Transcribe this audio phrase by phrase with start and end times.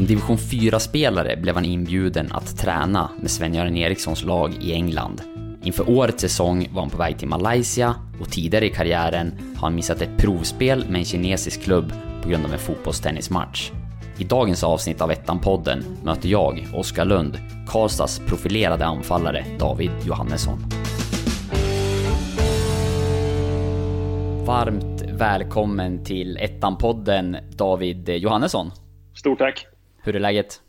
[0.00, 5.22] Som division 4-spelare blev han inbjuden att träna med Sven-Göran Erikssons lag i England.
[5.62, 9.74] Inför årets säsong var han på väg till Malaysia och tidigare i karriären har han
[9.74, 13.70] missat ett provspel med en kinesisk klubb på grund av en fotbollstennismatch.
[14.18, 20.58] I dagens avsnitt av Ettan-podden möter jag, Oskar Lund, Karlstads profilerade anfallare David Johannesson.
[24.46, 28.70] Varmt välkommen till Ettan-podden David Johannesson.
[29.14, 29.66] Stort tack.
[30.02, 30.60] Hur är läget?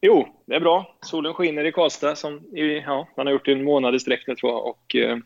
[0.00, 0.96] Jo, det är bra.
[1.00, 2.40] Solen skiner i Karlstad som
[2.86, 4.66] ja, man har gjort i en månad i sträck nu tror jag.
[4.66, 5.18] Och, eh,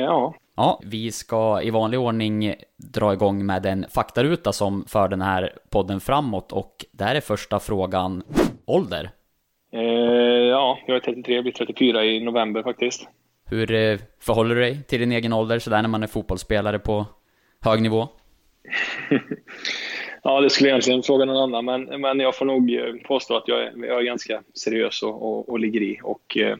[0.00, 0.34] ja.
[0.56, 5.52] ja, vi ska i vanlig ordning dra igång med en faktaruta som för den här
[5.70, 8.22] podden framåt och där är första frågan
[8.64, 9.10] ålder.
[9.72, 9.82] Eh,
[10.50, 13.08] ja, jag är 33, blir 34 i november faktiskt.
[13.50, 17.06] Hur eh, förhåller du dig till din egen ålder sådär när man är fotbollsspelare på
[17.60, 18.08] hög nivå?
[20.22, 23.48] ja, det skulle egentligen fråga någon annan, men, men jag får nog eh, påstå att
[23.48, 26.00] jag är, jag är ganska seriös och, och, och ligger i.
[26.02, 26.56] Och eh,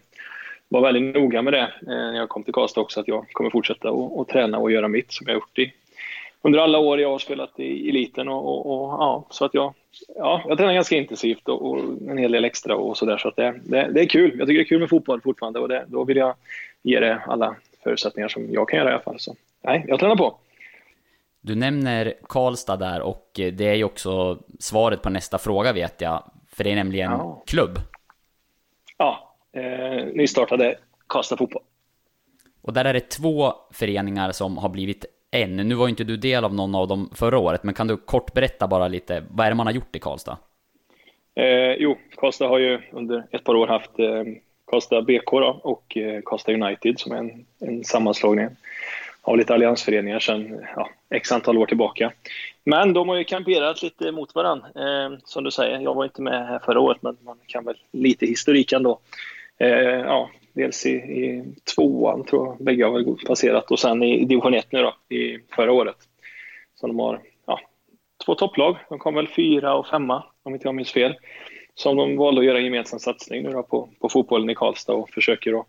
[0.69, 3.51] var väldigt noga med det eh, när jag kom till Karlstad också, att jag kommer
[3.51, 5.73] fortsätta att träna och göra mitt som jag gjort i,
[6.43, 8.29] under alla år jag har spelat i eliten.
[8.29, 9.75] Och, och, och, ja, så att jag,
[10.17, 13.19] ja, jag tränar ganska intensivt och, och en hel del extra och sådär.
[13.19, 14.35] Så att det, det, det, är kul.
[14.39, 16.35] Jag tycker det är kul med fotboll fortfarande och det, då vill jag
[16.83, 19.21] ge det alla förutsättningar som jag kan göra i alla fall.
[19.21, 20.39] Så nej, jag tränar på.
[21.41, 26.31] Du nämner Karlstad där och det är ju också svaret på nästa fråga vet jag.
[26.53, 27.43] För det är nämligen ja.
[27.47, 27.79] klubb.
[28.97, 31.63] Ja, eh, nystartade Karlstad Fotboll.
[32.63, 35.57] Och där är det två föreningar som har blivit en.
[35.57, 37.97] Nu var ju inte du del av någon av dem förra året, men kan du
[37.97, 40.39] kort berätta bara lite, vad är det man har gjort i Karlstad?
[41.35, 44.25] Eh, jo, Karlstad har ju under ett par år haft eh,
[44.65, 48.49] Karlstad BK då, och eh, Karlstad United som är en, en sammanslagning
[49.29, 52.13] av lite alliansföreningar sedan ja, x antal år tillbaka.
[52.65, 55.81] Men de har ju kamperat lite mot varandra, eh, som du säger.
[55.81, 59.01] Jag var inte med här förra året, men man kan väl lite historik ändå.
[59.59, 59.69] Eh,
[60.01, 61.45] ja, dels i, i
[61.75, 65.39] tvåan, tror jag bägge har väl passerat, och sen i division 1 nu då, i
[65.57, 65.97] förra året.
[66.75, 67.61] Så de har ja,
[68.27, 68.77] två topplag.
[68.89, 71.15] De kom väl fyra och femma, om inte jag minns fel.
[71.75, 74.93] Som de valde att göra en gemensam satsning nu då på, på fotbollen i Karlstad
[74.93, 75.67] och försöker då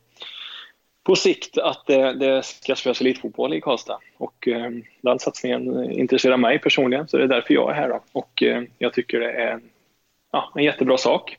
[1.03, 3.99] på sikt att det, det ska spelas elitfotboll i Karlstad.
[4.17, 4.71] Och eh,
[5.01, 7.89] den satsningen intresserar mig personligen, så det är därför jag är här.
[7.89, 8.01] Då.
[8.11, 9.59] Och eh, jag tycker det är
[10.31, 11.37] ja, en jättebra sak.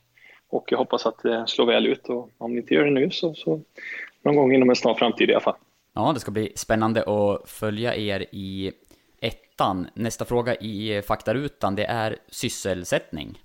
[0.49, 2.09] Och jag hoppas att det slår väl ut.
[2.09, 3.61] Och om ni inte gör det nu så, så
[4.21, 5.55] någon gång inom en snar framtid i alla fall.
[5.93, 8.71] Ja, det ska bli spännande att följa er i
[9.21, 9.87] ettan.
[9.93, 13.39] Nästa fråga i faktarutan, det är sysselsättning.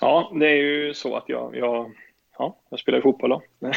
[0.00, 1.90] Ja, det är ju så att jag, jag
[2.40, 3.42] ja, jag spelar fotboll då,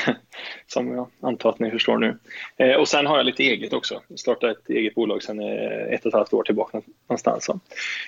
[0.67, 2.17] som jag antar att ni förstår nu.
[2.57, 4.01] Eh, och sen har jag lite eget också.
[4.07, 7.45] Jag startade ett eget bolag sen eh, ett och ett halvt år tillbaka någonstans.
[7.45, 7.59] Så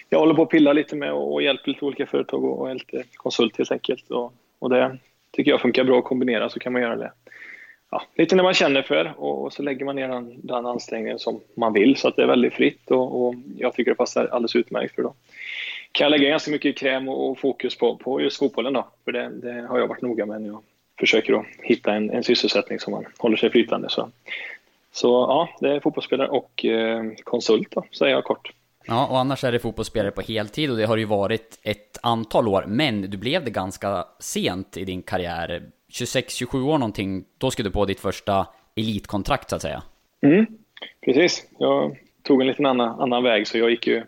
[0.09, 3.03] jag håller på att pilla lite med och hjälper lite olika företag och är lite
[3.15, 4.11] konsult helt enkelt.
[4.11, 4.97] Och, och det
[5.31, 7.11] tycker jag funkar bra att kombinera så kan man göra det
[7.91, 11.19] ja, lite när man känner för och, och så lägger man ner den, den ansträngningen
[11.19, 14.25] som man vill så att det är väldigt fritt och, och jag tycker det passar
[14.25, 15.13] alldeles utmärkt för då
[15.95, 18.87] kan jag lägga ganska mycket kräm och fokus på, på just fotbollen då.
[19.03, 20.61] För det, det har jag varit noga med när jag
[20.99, 23.89] försöker att hitta en, en sysselsättning som man håller sig flytande.
[23.89, 24.09] Så,
[24.91, 28.51] så ja, det är fotbollsspelare och eh, konsult då, säger jag kort.
[28.85, 32.47] Ja, och annars är det fotbollsspelare på heltid och det har ju varit ett antal
[32.47, 35.63] år, men du blev det ganska sent i din karriär.
[35.91, 39.83] 26-27 år någonting, då skulle du på ditt första elitkontrakt så att säga.
[40.21, 40.45] Mm,
[41.05, 41.47] precis.
[41.59, 44.03] Jag tog en liten annan, annan väg, så jag gick ju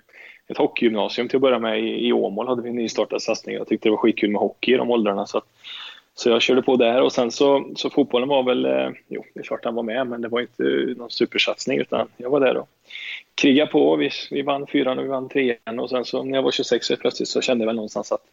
[0.47, 3.55] ett hockeygymnasium till att börja med i, i Åmål hade vi en nystartad satsning.
[3.55, 5.25] Jag tyckte det var skitkul med hockey i de åldrarna.
[5.25, 5.45] Så, att,
[6.15, 9.39] så jag körde på där och sen så, så fotbollen var väl, eh, jo det
[9.39, 12.39] är klart han var med men det var inte eh, någon supersatsning utan jag var
[12.39, 12.69] där och
[13.35, 13.95] krigade på.
[13.95, 16.85] Vi, vi vann fyran och vi vann trean och sen så när jag var 26
[16.85, 18.23] så plötsligt så kände jag väl någonstans att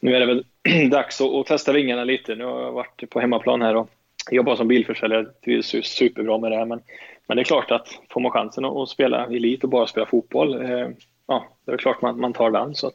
[0.00, 0.44] nu är det väl
[0.90, 2.34] dags att, att, testa vingarna lite.
[2.34, 3.90] Nu har jag varit på hemmaplan här och
[4.30, 6.80] jobbat som bilförsäljare, trivs superbra med det här men,
[7.26, 10.62] men det är klart att får man chansen att, spela elit och bara spela fotboll
[10.62, 10.88] eh,
[11.28, 12.74] ja, det är klart man, man tar den.
[12.74, 12.94] Så att,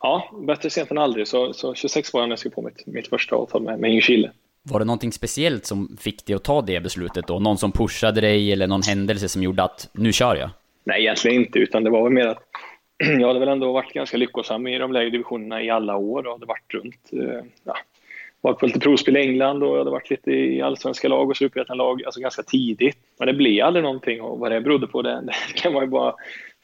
[0.00, 1.28] ja, bättre sent än aldrig.
[1.28, 3.90] Så, så 26 var jag när jag skrev på mitt, mitt första avtal med, med
[3.90, 4.30] Ljungskile.
[4.62, 7.38] Var det någonting speciellt som fick dig att ta det beslutet då?
[7.38, 10.50] Någon som pushade dig eller någon händelse som gjorde att nu kör jag?
[10.84, 12.42] Nej, egentligen inte, utan det var väl mer att
[13.20, 16.32] jag hade väl ändå varit ganska lyckosam i de lägre divisionerna i alla år och
[16.32, 17.76] hade varit runt, eh, ja,
[18.40, 21.36] varit på lite provspel i England och jag hade varit lite i allsvenska lag och
[21.36, 22.98] superettan-lag, alltså ganska tidigt.
[23.18, 25.20] Men det blev aldrig någonting och vad det berodde på, det,
[25.52, 26.14] det kan man ju bara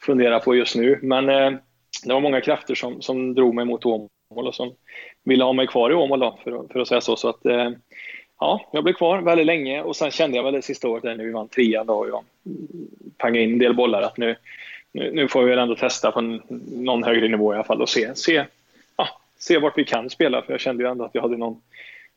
[0.05, 0.99] fundera på just nu.
[1.01, 1.51] Men eh,
[2.03, 4.09] det var många krafter som, som drog mig mot Åmål
[4.47, 4.73] och som
[5.23, 7.15] ville ha mig kvar i Åmål då, för, för att säga så.
[7.15, 7.71] så att, eh,
[8.39, 11.17] ja, jag blev kvar väldigt länge och sen kände jag väl det sista året när
[11.17, 12.23] vi vann trean då och jag
[13.17, 14.35] pangade in en del bollar att nu,
[14.91, 16.41] nu, nu får vi väl ändå testa på en,
[16.71, 18.45] någon högre nivå i alla fall och se, se,
[18.97, 19.07] ja,
[19.39, 21.61] se vart vi kan spela, för jag kände ju ändå att jag hade någon,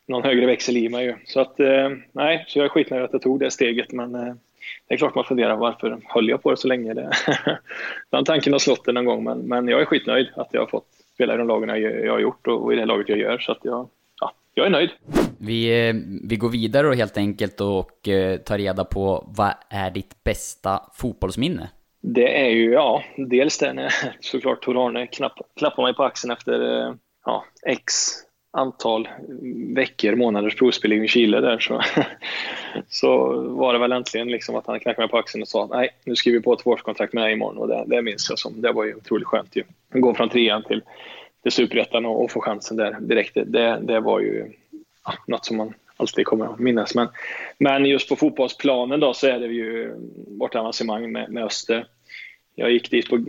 [0.07, 1.05] någon högre växel i mig.
[1.05, 1.15] Ju.
[1.25, 4.35] Så att, eh, nej, så jag är skitnöjd att jag tog det steget, men eh,
[4.89, 6.95] det är klart man funderar varför höll jag på det så länge?
[6.95, 7.11] Det,
[8.11, 10.87] den tanken har slått en gång, men, men jag är skitnöjd att jag har fått
[11.15, 13.39] spela i de lagen jag, jag har gjort och, och i det laget jag gör.
[13.39, 13.89] Så att jag,
[14.21, 14.91] ja, jag är nöjd.
[15.39, 15.93] Vi,
[16.25, 20.81] vi går vidare och helt enkelt och eh, tar reda på vad är ditt bästa
[20.95, 21.69] fotbollsminne?
[22.01, 25.07] Det är ju, ja, dels det när såklart Tor-Arne
[25.57, 27.93] klappar mig på axeln efter eh, ja, X
[28.57, 29.09] antal
[29.75, 31.83] veckor, månaders provspelning i Chile där så,
[32.89, 35.89] så var det väl äntligen liksom att han knackade mig på axeln och sa nej,
[36.05, 38.63] nu skriver vi på ett tvåårskontrakt med dig imorgon och det, det minns jag som,
[38.63, 39.63] det var ju otroligt skönt ju.
[39.93, 40.83] Gå från trean till,
[41.43, 44.53] till superettan och, och få chansen där direkt, det, det var ju
[45.05, 46.95] ja, något som man alltid kommer att minnas.
[46.95, 47.09] Men,
[47.59, 49.95] men just på fotbollsplanen då så är det ju
[50.39, 51.87] vårt avancemang med, med Öster.
[52.55, 53.25] Jag gick dit på,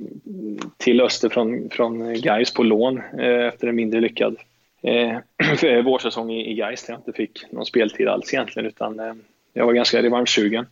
[0.78, 4.38] till Öster från, från Gais på lån eh, efter en mindre lyckad
[4.88, 9.14] eh, vårsäsong i, i Gais där jag inte fick någon speltid alls egentligen utan eh,
[9.54, 10.66] jag var ganska revanschsugen.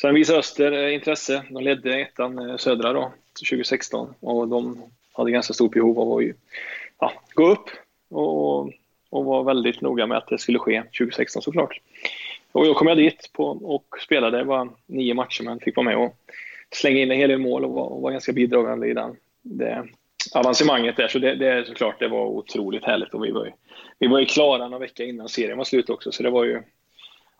[0.00, 1.42] Sen visade Öster eh, intresse.
[1.50, 3.12] De ledde ettan eh, södra då,
[3.50, 4.82] 2016 och de
[5.12, 6.24] hade ganska stort behov av att
[7.00, 7.70] ja, gå upp
[8.10, 8.60] och,
[9.10, 11.80] och var väldigt noga med att det skulle ske 2016 såklart.
[12.52, 15.84] Och då kom jag dit på, och spelade, det var nio matcher men fick vara
[15.84, 16.16] med och
[16.70, 19.88] slänga in en hel del mål och var, och var ganska bidragande i den, det
[20.34, 21.08] avancemanget där.
[21.08, 23.52] Så det, det är såklart, det var otroligt härligt och vi var ju,
[23.98, 26.62] vi var ju klara några vecka innan serien var slut också så det var ju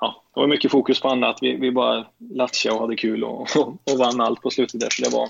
[0.02, 1.38] ja, det var mycket fokus på annat.
[1.40, 4.88] Vi, vi bara latchade och hade kul och, och, och vann allt på slutet där.
[4.90, 5.28] Så det var,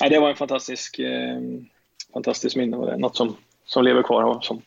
[0.00, 1.40] ja, det var en fantastisk, eh,
[2.12, 4.22] fantastisk minne och det är något som, som lever kvar.
[4.22, 4.62] Och som,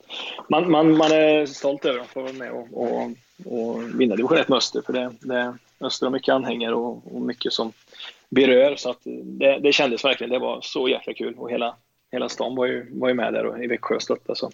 [0.50, 3.12] man, man, man är stolt över att få vara med och, och,
[3.46, 4.82] och vinna division 1 med Öster.
[4.82, 7.72] För det, det, Öster har mycket anhängare och, och mycket som
[8.30, 8.76] berör.
[8.76, 10.32] Så att det, det kändes verkligen.
[10.32, 11.36] Det var så jäkla kul.
[11.38, 11.76] Och hela,
[12.12, 14.40] hela stan var ju, var ju med där och i Växjö och stöttade.
[14.40, 14.52] Så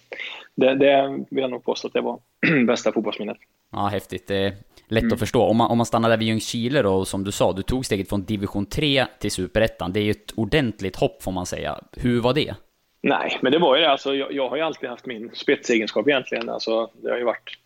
[0.54, 2.20] det, det vill jag nog påstå att det var
[2.66, 3.36] bästa fotbollsminnet.
[3.72, 4.26] Ja, häftigt.
[4.26, 4.52] Det är
[4.88, 5.12] lätt mm.
[5.12, 5.42] att förstå.
[5.42, 8.08] Om man, om man stannar där vid Ljungskile då, som du sa, du tog steget
[8.08, 9.92] från division 3 till superettan.
[9.92, 11.78] Det är ju ett ordentligt hopp får man säga.
[11.96, 12.54] Hur var det?
[13.02, 13.90] Nej, men det var ju det.
[13.90, 16.48] Alltså, jag, jag har ju alltid haft min spetsegenskap egentligen.
[16.48, 17.58] Alltså, det har ju varit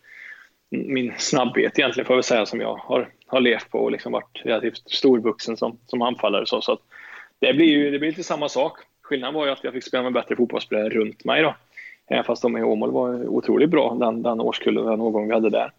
[0.71, 4.11] min snabbhet egentligen, får jag väl säga, som jag har, har levt på och liksom
[4.11, 6.45] varit relativt storvuxen som, som anfallare.
[6.45, 6.79] Så, så att
[7.39, 8.77] det blir ju det blir lite samma sak.
[9.11, 11.55] Skillnaden var ju att jag fick spela med bättre fotbollsspelare runt mig då.
[12.07, 15.49] Även fast de i Åmål var otroligt bra den, den årskullen, den årgång vi hade
[15.49, 15.71] där.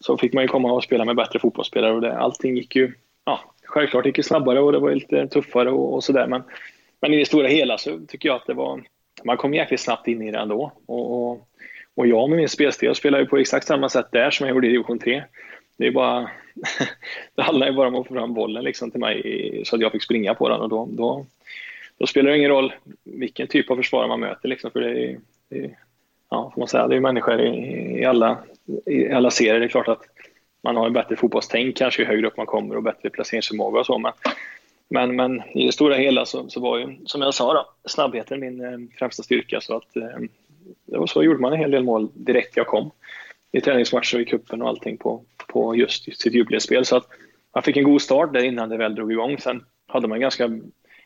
[0.00, 2.92] Så fick man ju komma och spela med bättre fotbollsspelare och det, allting gick ju,
[3.24, 6.26] ja, självklart gick det snabbare och det var lite tuffare och, och sådär.
[6.26, 6.42] Men,
[7.00, 8.82] men i det stora hela så tycker jag att det var,
[9.24, 10.72] man kom jäkligt snabbt in i det ändå.
[10.86, 11.48] Och, och,
[11.94, 14.54] och jag med min spelstil, jag spelar ju på exakt samma sätt där som jag
[14.54, 15.22] gjorde i division 3.
[15.76, 16.30] Det är bara,
[17.34, 19.92] det handlar ju bara om att få fram bollen liksom till mig så att jag
[19.92, 21.26] fick springa på den och då, då,
[21.98, 22.72] då spelar det ingen roll
[23.04, 25.78] vilken typ av försvarare man möter liksom, för det är, det är
[26.30, 28.38] ja, får man säga, det är människor i, i, alla,
[28.86, 29.60] i alla serier.
[29.60, 30.02] Det är klart att
[30.62, 33.86] man har en bättre fotbollstänk kanske ju högre upp man kommer och bättre placeringsförmåga och
[33.86, 33.98] så.
[33.98, 34.12] Men,
[34.88, 38.40] men, men i det stora hela så, så var ju, som jag sa, då, snabbheten
[38.40, 39.60] min eh, främsta styrka.
[39.60, 40.18] Så att, eh,
[40.86, 42.90] det var så gjorde man en hel del mål direkt jag kom.
[43.52, 46.84] I träningsmatcher i kuppen och allting på, på just sitt jubileumsspel.
[46.84, 47.06] Så att
[47.54, 49.38] man fick en god start där innan det väl drog igång.
[49.38, 50.60] Sen hade man ganska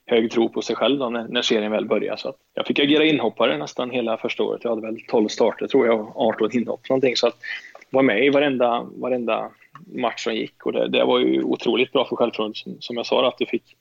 [0.08, 2.18] hög tro på sig själv då, när, när serien väl började.
[2.18, 4.60] Så jag fick agera inhoppare nästan hela första året.
[4.64, 7.16] Jag hade väl 12 starter tror jag och 18 inhopp någonting.
[7.16, 7.36] Så att
[7.90, 9.50] var med i varenda, varenda
[9.86, 13.06] match som gick och det, det var ju otroligt bra för självförtroendet som, som jag
[13.06, 13.76] sa att du fick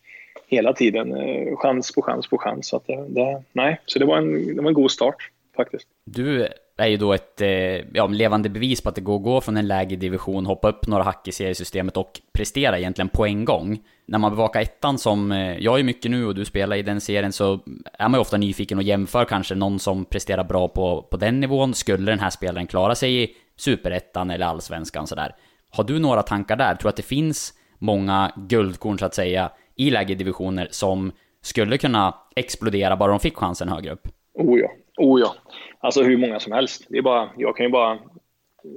[0.48, 2.68] hela tiden eh, chans på chans på chans.
[2.68, 5.88] Så, att det, det, nej, så det, var en, det var en god start faktiskt.
[6.06, 6.48] Du
[6.84, 7.50] är ju då ett eh,
[7.94, 10.88] ja, levande bevis på att det går att gå från en lägre division, hoppa upp
[10.88, 13.80] några hack i seriesystemet och prestera egentligen på en gång.
[14.06, 17.02] När man bevakar ettan som eh, jag är mycket nu och du spelar i den
[17.02, 17.60] serien så
[17.94, 21.40] är man ju ofta nyfiken och jämför kanske någon som presterar bra på, på den
[21.40, 21.74] nivån.
[21.74, 25.36] Skulle den här spelaren klara sig i superettan eller allsvenskan sådär?
[25.70, 26.76] Har du några tankar där?
[26.76, 32.16] Tror att det finns många guldkorn så att säga i lägre divisioner som skulle kunna
[32.36, 34.08] explodera bara de fick chansen högre upp?
[34.34, 35.36] Oh ja, oh ja.
[35.80, 36.86] Alltså hur många som helst.
[36.90, 38.00] Det är bara, jag kan ju bara,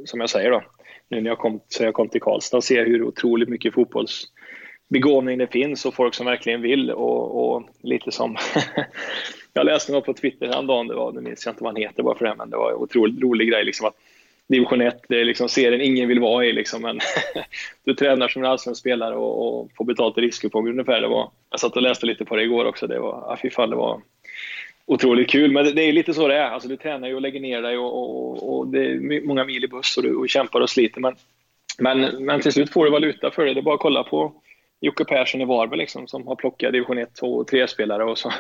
[0.05, 0.63] som jag säger då,
[1.09, 5.47] nu när jag kom, så jag kom till Karlstad, se hur otroligt mycket fotbollsbegåvning det
[5.47, 8.37] finns och folk som verkligen vill och, och lite som
[9.53, 12.03] jag läste något på Twitter häromdagen, det var, nu minns jag inte vad han heter
[12.03, 13.95] bara för det, men det var en otroligt rolig grej liksom att
[14.51, 17.01] division 1, det är liksom serien ingen vill vara i liksom, men
[17.85, 21.01] du tränar som en allsvensk spelare och, och får betalt i riskkuponger ungefär.
[21.01, 23.51] Det var, jag satt och läste lite på det igår också, det var, ja, fy
[23.51, 24.01] fan, det var
[24.91, 25.53] otroligt kul.
[25.53, 26.51] Men det, är lite så det är.
[26.51, 29.65] Alltså, du tränar ju och lägger ner dig och, och, och det är många mil
[29.65, 31.01] i buss och du och kämpar och sliter.
[31.01, 31.15] Men,
[31.79, 33.55] men, men till slut får du valuta för det.
[33.55, 34.33] Det är bara att kolla på
[34.81, 38.33] Jocke Persson i Varberg liksom, som har plockat division 1, 2 och 3-spelare och så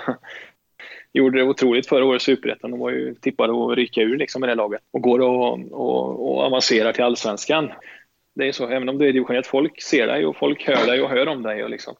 [1.12, 2.70] gjorde det otroligt förra året i Superettan.
[2.70, 6.30] De var ju tippade att rycka ur liksom med det laget och går och, och,
[6.30, 7.72] och avancerar till Allsvenskan.
[8.34, 10.86] Det är så, även om du är division 1, folk ser dig och folk hör
[10.86, 11.64] dig och hör om dig.
[11.64, 11.94] Och liksom.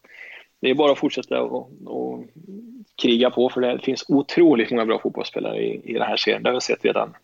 [0.61, 2.25] Det är bara att fortsätta och, och
[3.02, 6.42] kriga på för det finns otroligt många bra fotbollsspelare i, i den här serien.
[6.42, 7.14] Det har vi sett redan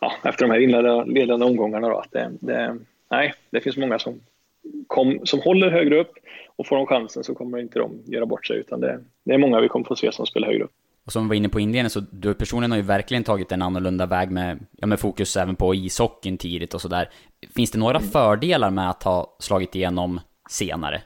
[0.00, 1.88] ja, efter de här inledande omgångarna.
[1.88, 2.76] Då, att det, det,
[3.10, 4.20] nej, det finns många som,
[4.86, 6.12] kom, som håller högre upp
[6.56, 9.38] och får de chansen så kommer inte de göra bort sig utan det, det är
[9.38, 10.72] många vi kommer få se som spelar högre upp.
[11.06, 13.62] Och som vi var inne på inledningen så du personligen har ju verkligen tagit en
[13.62, 17.08] annorlunda väg med, ja, med fokus även på ishockeyn tidigt och sådär.
[17.56, 20.20] Finns det några fördelar med att ha slagit igenom
[20.50, 21.02] senare?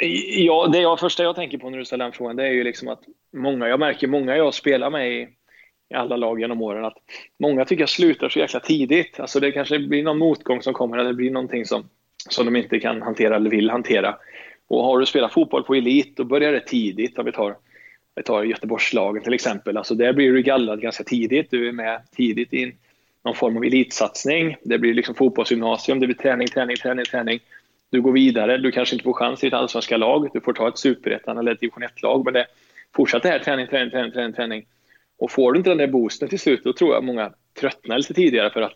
[0.00, 2.64] Ja, det jag, första jag tänker på när du ställer den frågan det är ju
[2.64, 3.00] liksom att
[3.32, 5.28] många, jag märker många jag spelar med i,
[5.90, 6.96] i alla lag genom åren att
[7.38, 9.20] många tycker jag slutar så jäkla tidigt.
[9.20, 11.88] Alltså det kanske blir någon motgång som kommer eller det blir någonting som,
[12.28, 14.16] som de inte kan hantera eller vill hantera.
[14.68, 17.18] Och har du spelat fotboll på elit, då börjar det tidigt.
[17.18, 17.56] Om vi tar,
[18.16, 19.76] vi tar Göteborgslagen till exempel.
[19.76, 21.50] Alltså där blir du gallrad ganska tidigt.
[21.50, 22.72] Du är med tidigt i
[23.24, 24.56] någon form av elitsatsning.
[24.62, 27.40] Det blir liksom fotbollsgymnasium, det blir träning, träning, träning, träning.
[27.90, 30.28] Du går vidare, du kanske inte får chans i ett allsvenska lag.
[30.32, 32.24] Du får ta ett superettan eller ett division 1-lag.
[32.24, 32.46] Men det
[32.96, 34.66] fortsätter här, träning, träning, träning, träning, träning.
[35.18, 38.14] Och får du inte den där boosten till slut, då tror jag många tröttnar lite
[38.14, 38.74] tidigare för att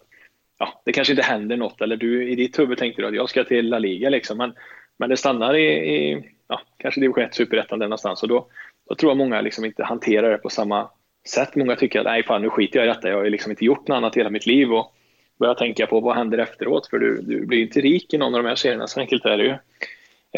[0.59, 1.81] ja, det kanske inte händer något.
[1.81, 4.39] Eller du i ditt huvud tänkte du att jag ska till La Liga liksom.
[4.39, 4.55] Men
[4.97, 8.23] men det stannar i, i ja, kanske division 1, superettan där någonstans.
[8.23, 8.47] Och då,
[8.89, 10.91] då tror jag många liksom inte hanterar det på samma
[11.29, 11.55] sätt.
[11.55, 13.09] Många tycker att nej fan nu skiter jag i detta.
[13.09, 14.73] Jag har liksom inte gjort något annat i hela mitt liv.
[14.73, 14.95] Och
[15.39, 16.87] Börja tänka på vad händer efteråt.
[16.87, 18.87] För du, du blir inte rik i någon av de här serierna.
[18.87, 19.55] Så enkelt är det ju.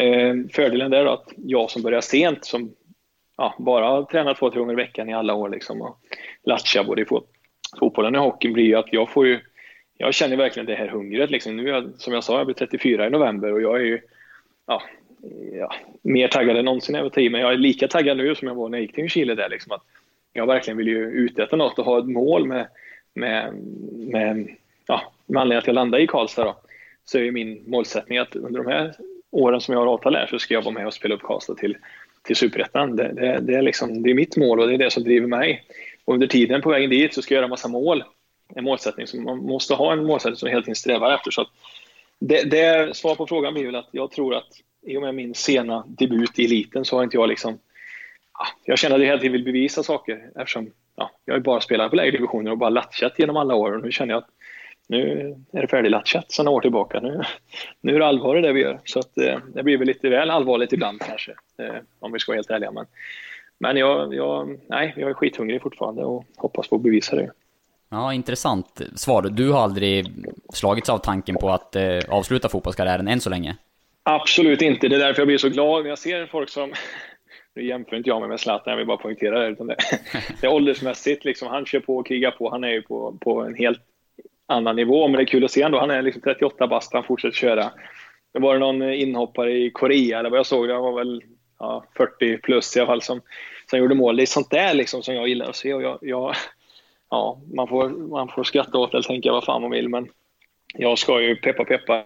[0.03, 2.73] Eh, fördelen där är att jag som börjar sent, som
[3.37, 5.99] ja, bara tränar två, tre gånger i veckan i alla år liksom, och
[6.43, 7.05] latchar både i
[7.79, 9.39] fotbollen och hockeyn blir ju att jag får ju
[9.97, 11.29] jag känner verkligen det här hungret.
[11.29, 11.57] Liksom.
[11.57, 14.01] Nu är jag, som jag sa, jag blir 34 i november och jag är ju
[14.67, 14.81] ja,
[15.53, 17.31] ja, mer taggad än någonsin över tid.
[17.31, 19.35] Men jag är lika taggad nu som jag var när jag gick till Chile.
[19.35, 19.83] Där, liksom, att
[20.33, 22.67] jag verkligen vill ju uträtta något och ha ett mål med,
[23.13, 23.53] med,
[23.91, 24.47] med,
[24.87, 26.43] ja, med anledning att jag landade i Karlstad.
[26.43, 26.55] Då,
[27.05, 28.95] så är min målsättning att under de här
[29.31, 31.55] åren som jag har avtal här så ska jag vara med och spela upp Karlstad
[31.55, 31.77] till,
[32.23, 32.95] till Superettan.
[32.95, 35.27] Det, det, det, är liksom, det är mitt mål och det är det som driver
[35.27, 35.63] mig.
[36.05, 38.03] Och under tiden på vägen dit så ska jag göra massa mål.
[38.55, 41.31] En målsättning som man måste ha en målsättning som hela tiden strävar efter.
[41.31, 41.47] Så att
[42.19, 44.47] det, det, svar på frågan blir väl att jag tror att
[44.85, 47.59] i och med min sena debut i eliten så har inte jag liksom...
[48.39, 51.61] Ja, jag känner att jag hela tiden vill bevisa saker eftersom ja, jag har bara
[51.61, 53.71] spelat på lägre divisioner och bara latchat genom alla år.
[53.71, 54.29] Och nu känner jag att
[54.87, 56.99] nu är det färdiglatchat sedan några år tillbaka.
[56.99, 57.21] Nu,
[57.81, 58.79] nu är det allvar i det vi gör.
[58.85, 62.31] Så att, eh, det blir väl lite väl allvarligt ibland kanske, eh, om vi ska
[62.31, 62.71] vara helt ärliga.
[62.71, 62.85] Men,
[63.59, 67.31] men jag, jag, nej, jag är skithungrig fortfarande och hoppas på att bevisa det.
[67.89, 69.21] Ja, intressant svar.
[69.21, 70.05] Du har aldrig
[70.53, 73.55] slagits av tanken på att eh, avsluta fotbollskarriären än så länge?
[74.03, 74.87] Absolut inte.
[74.87, 76.73] Det är därför jag blir så glad när jag ser folk som...
[77.55, 79.47] Nu jämför inte jag mig med Zlatan, jag vill bara poängtera det.
[79.47, 79.75] Utan det,
[80.41, 82.49] det är åldersmässigt, liksom, han kör på och krigar på.
[82.49, 83.81] Han är ju på, på en helt
[84.47, 85.79] annan nivå, men det är kul att se ändå.
[85.79, 87.71] Han är liksom 38 bast, han fortsätter köra.
[88.33, 91.23] Det var någon inhoppare i Korea, eller vad jag såg, han var väl
[91.59, 93.21] ja, 40 plus i alla fall, som,
[93.69, 94.15] som gjorde mål.
[94.15, 95.73] Det är sånt där liksom som jag gillar att se.
[95.73, 96.35] Och jag, jag,
[97.09, 100.07] ja, man får, man får skratta åt det eller tänka vad fan man vill, men
[100.73, 102.03] jag ska ju peppa peppa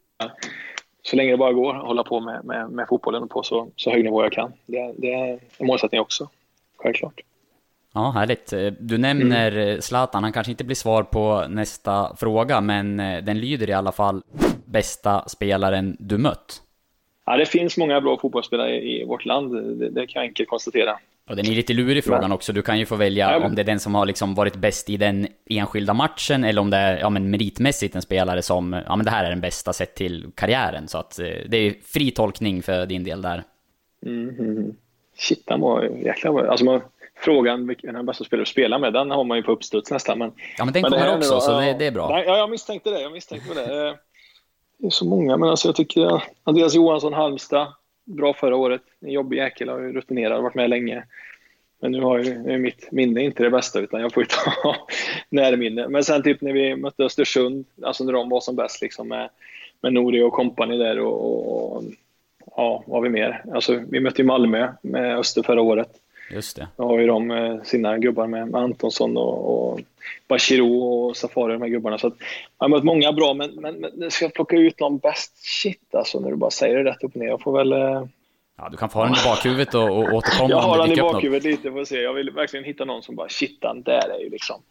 [1.04, 4.04] så länge det bara går hålla på med, med, med fotbollen på så, så hög
[4.04, 4.54] nivå jag kan.
[4.66, 6.30] Det, det är en målsättning också,
[6.78, 7.22] självklart.
[7.94, 8.54] Ja, härligt.
[8.80, 9.82] Du nämner mm.
[9.82, 13.92] Zlatan, han kanske inte blir svar på nästa fråga, men eh, den lyder i alla
[13.92, 14.24] fall
[14.66, 16.62] bästa spelaren du mött?
[17.26, 20.98] Ja, det finns många bra fotbollsspelare i vårt land, det, det kan jag enkelt konstatera.
[21.30, 22.54] Och den är lite lurig frågan också.
[22.54, 24.90] Du kan ju få välja ja, om det är den som har liksom varit bäst
[24.90, 28.96] i den enskilda matchen eller om det är ja, men meritmässigt en spelare som, ja
[28.96, 30.88] men det här är den bästa sett till karriären.
[30.88, 33.44] Så att eh, det är fri tolkning för din del där.
[34.06, 34.76] Mm, mm.
[35.18, 36.52] Shit, han var jäkla bra.
[36.52, 36.82] Alltså man,
[37.22, 39.92] frågan vilken är den bästa spelare att spela med, den har man ju på uppstuds
[39.92, 40.18] nästan.
[40.20, 42.24] Men, ja, men den men kommer också, så det, det, är bra.
[42.26, 43.02] ja, jag misstänkte det.
[43.02, 43.88] Jag misstänkte det.
[43.88, 43.96] Eh,
[44.78, 47.74] det är så många, men alltså jag tycker Andreas Johansson, Halmstad,
[48.06, 48.82] bra förra året.
[49.02, 51.04] En jobbig jäkel, har ju rutinerad, varit med länge.
[51.82, 54.76] Men nu har ju mitt minne inte det bästa, utan jag får ju ta
[55.30, 55.88] närminne.
[55.88, 59.30] Men sen typ när vi mötte Östersund, alltså när de var som bäst liksom med,
[59.82, 61.84] med Nori och kompani där och, och,
[62.56, 63.44] ja, vad har vi mer?
[63.54, 65.90] Alltså vi mötte ju Malmö med Öster förra året.
[66.34, 66.68] Just det.
[66.78, 69.80] Då har ju de eh, sina gubbar med, Antonsson och, och
[70.28, 71.98] Bachirou och Safari, de här gubbarna.
[71.98, 72.14] Så att,
[72.60, 75.38] jag har mött många bra, men, men, men ska jag plocka ut någon bäst?
[75.38, 77.28] Shit alltså, när du bara säger det rätt upp och ner.
[77.28, 77.72] Jag får väl...
[77.72, 78.04] Eh...
[78.58, 81.02] Ja, du kan få ha den i bakhuvudet och, och återkomma Jag har den i
[81.02, 82.02] bakhuvudet lite, får se.
[82.02, 84.62] Jag vill verkligen hitta någon som bara, shit, den där är ju liksom...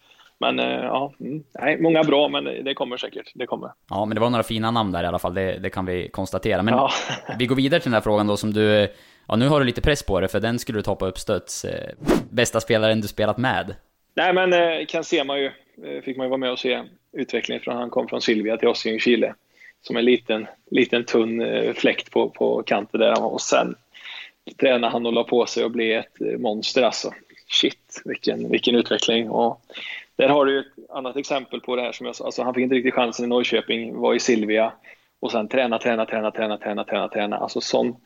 [0.43, 3.33] Men eh, ja, mm, nej, många bra, men det kommer säkert.
[3.35, 3.71] Det kommer.
[3.91, 6.09] Ja, men det var några fina namn där i alla fall, det, det kan vi
[6.09, 6.63] konstatera.
[6.63, 6.91] Men ja.
[7.39, 8.89] vi går vidare till den här frågan då som du
[9.31, 11.65] Ja, nu har du lite press på dig, för den skulle du ta på uppstuds.
[11.65, 11.91] Eh,
[12.31, 13.75] bästa spelaren du spelat med?
[14.15, 15.47] Nej, men eh, kan se man ju.
[15.85, 16.83] Eh, fick man ju vara med och se
[17.13, 19.35] utvecklingen från han kom från Silvia till oss i Chile.
[19.83, 21.43] Som en liten, liten tunn
[21.75, 23.25] fläkt på, på kanten där.
[23.25, 23.75] Och sen
[24.61, 27.15] tränade han och la på sig och blev ett monster alltså.
[27.49, 29.31] Shit, vilken, vilken utveckling.
[29.31, 29.61] Och
[30.17, 32.25] där har du ett annat exempel på det här som jag sa.
[32.25, 34.73] Alltså, han fick inte riktigt chansen i Norrköping, var i Silvia
[35.21, 37.37] och sen träna, träna, träna, träna, träna, träna, träna.
[37.37, 37.97] Alltså sån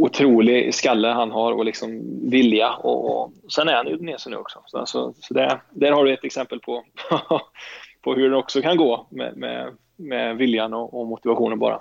[0.00, 2.72] otrolig skalle han har och liksom vilja.
[2.72, 4.62] Och, och sen är han ju Udinese nu också.
[4.66, 6.84] Så, alltså, så det, där har du ett exempel på,
[8.02, 11.80] på hur det också kan gå med, med, med viljan och, och, motivationen bara.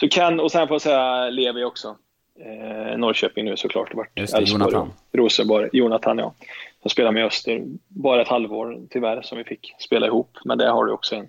[0.00, 1.96] Så kan, och sen får jag säga Levi också.
[2.40, 3.92] Eh, Norrköping nu såklart.
[4.14, 4.92] Just det, Jonathan.
[5.12, 5.68] Rosenborg.
[5.72, 6.34] Jonathan, ja.
[6.82, 7.62] Som spelar med Öster.
[7.88, 10.38] Bara ett halvår tyvärr som vi fick spela ihop.
[10.44, 11.28] Men där har du också en,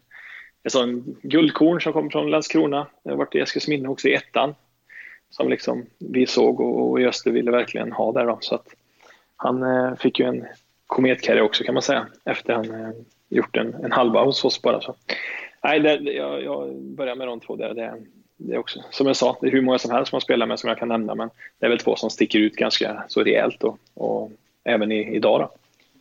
[0.63, 2.87] en sån guldkorn som kommer från Landskrona.
[3.03, 4.55] Det har varit i Eskilsminne också i ettan
[5.35, 8.25] som liksom vi såg och, och Öster ville verkligen ha där.
[8.25, 8.37] Då.
[8.41, 8.67] Så att
[9.35, 10.45] han eh, fick ju en
[10.87, 12.89] kometkarriär också kan man säga efter han eh,
[13.29, 14.81] gjort en, en halva hos oss bara.
[14.81, 14.95] Så.
[15.63, 17.73] Nej, det, jag, jag börjar med de två där.
[17.73, 17.93] Det,
[18.37, 20.45] det är också, som jag sa, det är hur många som helst som man spelar
[20.45, 23.23] med som jag kan nämna men det är väl två som sticker ut ganska så
[23.23, 24.31] rejält och, och
[24.63, 25.39] även i, idag.
[25.39, 25.51] Då.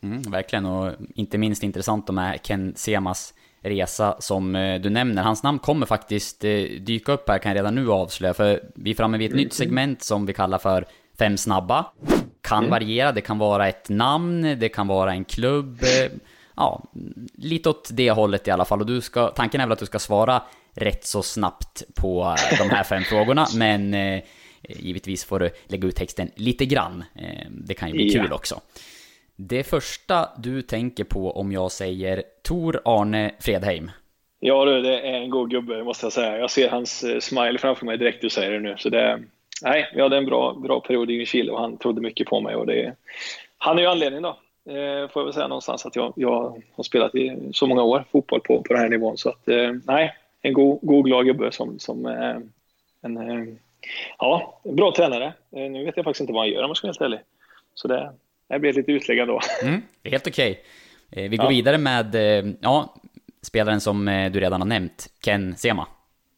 [0.06, 3.34] Mm, verkligen, och inte minst intressant med Ken Semas
[3.64, 5.22] resa som eh, du nämner.
[5.22, 8.90] Hans namn kommer faktiskt eh, dyka upp här, kan jag redan nu avslöja, för vi
[8.90, 9.44] är framme vid ett mm.
[9.44, 10.86] nytt segment som vi kallar för
[11.18, 11.86] Fem snabba.
[12.40, 12.70] Kan mm.
[12.70, 16.12] variera, det kan vara ett namn, det kan vara en klubb, eh,
[16.56, 16.84] ja,
[17.34, 18.80] lite åt det hållet i alla fall.
[18.80, 20.42] Och du ska, tanken är väl att du ska svara
[20.72, 23.96] rätt så snabbt på de här fem frågorna, men
[24.62, 27.04] givetvis får du lägga ut texten lite grann.
[27.50, 28.22] Det kan ju bli ja.
[28.22, 28.60] kul också.
[29.36, 33.90] Det första du tänker på om jag säger Tor Arne Fredheim?
[34.40, 36.38] Ja du, det är en god gubbe måste jag säga.
[36.38, 38.74] Jag ser hans eh, smile framför mig direkt du säger det nu.
[38.78, 39.22] Så det,
[39.62, 42.56] nej, vi hade en bra, bra period i Chile och han trodde mycket på mig.
[42.56, 42.94] Och det,
[43.58, 44.28] han är ju anledningen då,
[44.72, 48.04] eh, får jag väl säga någonstans, att jag, jag har spelat i så många år
[48.12, 49.16] fotboll på, på den här nivån.
[49.16, 52.36] Så att, eh, nej, en god, god glad gubbe som, som eh,
[53.02, 53.54] en eh,
[54.18, 55.32] ja, bra tränare.
[55.50, 57.20] Eh, nu vet jag faktiskt inte vad han gör om jag ska vara helt ärlig.
[57.74, 58.12] Så det,
[58.54, 59.40] det blir lite utlägg då.
[59.62, 60.60] Mm, helt okej.
[61.10, 61.28] Okay.
[61.28, 61.48] Vi går ja.
[61.48, 62.14] vidare med
[62.60, 62.94] ja,
[63.42, 65.86] spelaren som du redan har nämnt, Ken Sema.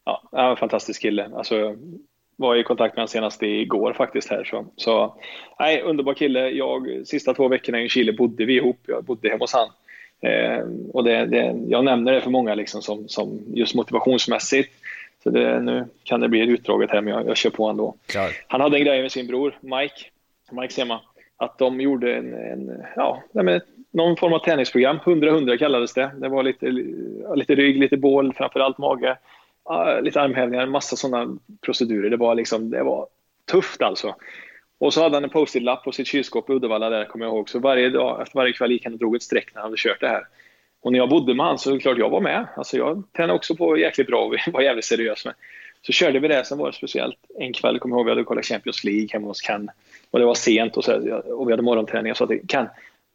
[0.04, 1.30] Ja, en fantastisk kille.
[1.34, 1.76] Alltså,
[2.36, 4.44] var i kontakt med honom senast igår faktiskt här.
[4.44, 5.14] Så, så
[5.58, 6.50] nej, underbar kille.
[6.50, 8.80] Jag, sista två veckorna i Chile bodde vi ihop.
[8.86, 9.68] Jag bodde hemma hos han.
[10.20, 14.72] Eh, och det, det, jag nämner det för många liksom som, som just motivationsmässigt.
[15.22, 17.94] Så det, nu kan det bli utdraget här, men jag, jag kör på ändå.
[18.14, 18.28] Ja.
[18.46, 20.04] Han hade en grej med sin bror Mike,
[20.50, 21.00] Mike Sema,
[21.36, 23.22] att de gjorde en, en ja,
[23.90, 24.98] någon form av träningsprogram.
[24.98, 26.10] 100-100 kallades det.
[26.20, 26.66] Det var lite,
[27.34, 29.18] lite rygg, lite bål, framförallt mage,
[29.62, 32.10] ah, lite armhävningar, massa sådana procedurer.
[32.10, 33.06] Det var, liksom, det var
[33.50, 34.14] tufft alltså.
[34.78, 37.48] Och så hade han en post-it-lapp på sitt kylskåp i Uddevalla där, kommer jag ihåg.
[37.48, 39.76] Så varje dag, efter varje kväll gick han och drog ett streck när han hade
[39.76, 40.26] kört det här.
[40.80, 42.46] Och när jag bodde med honom så är det klart jag var med.
[42.56, 45.34] Alltså jag tränade också på jäkligt bra och var jävligt seriös med.
[45.82, 48.24] Så körde vi det, sen var det speciellt en kväll, kommer jag ihåg, vi hade
[48.24, 49.70] kollat Champions League hemma hos Ken.
[50.10, 52.08] Och det var sent och, så, och vi hade morgonträning.
[52.08, 52.66] Jag sa till Ken,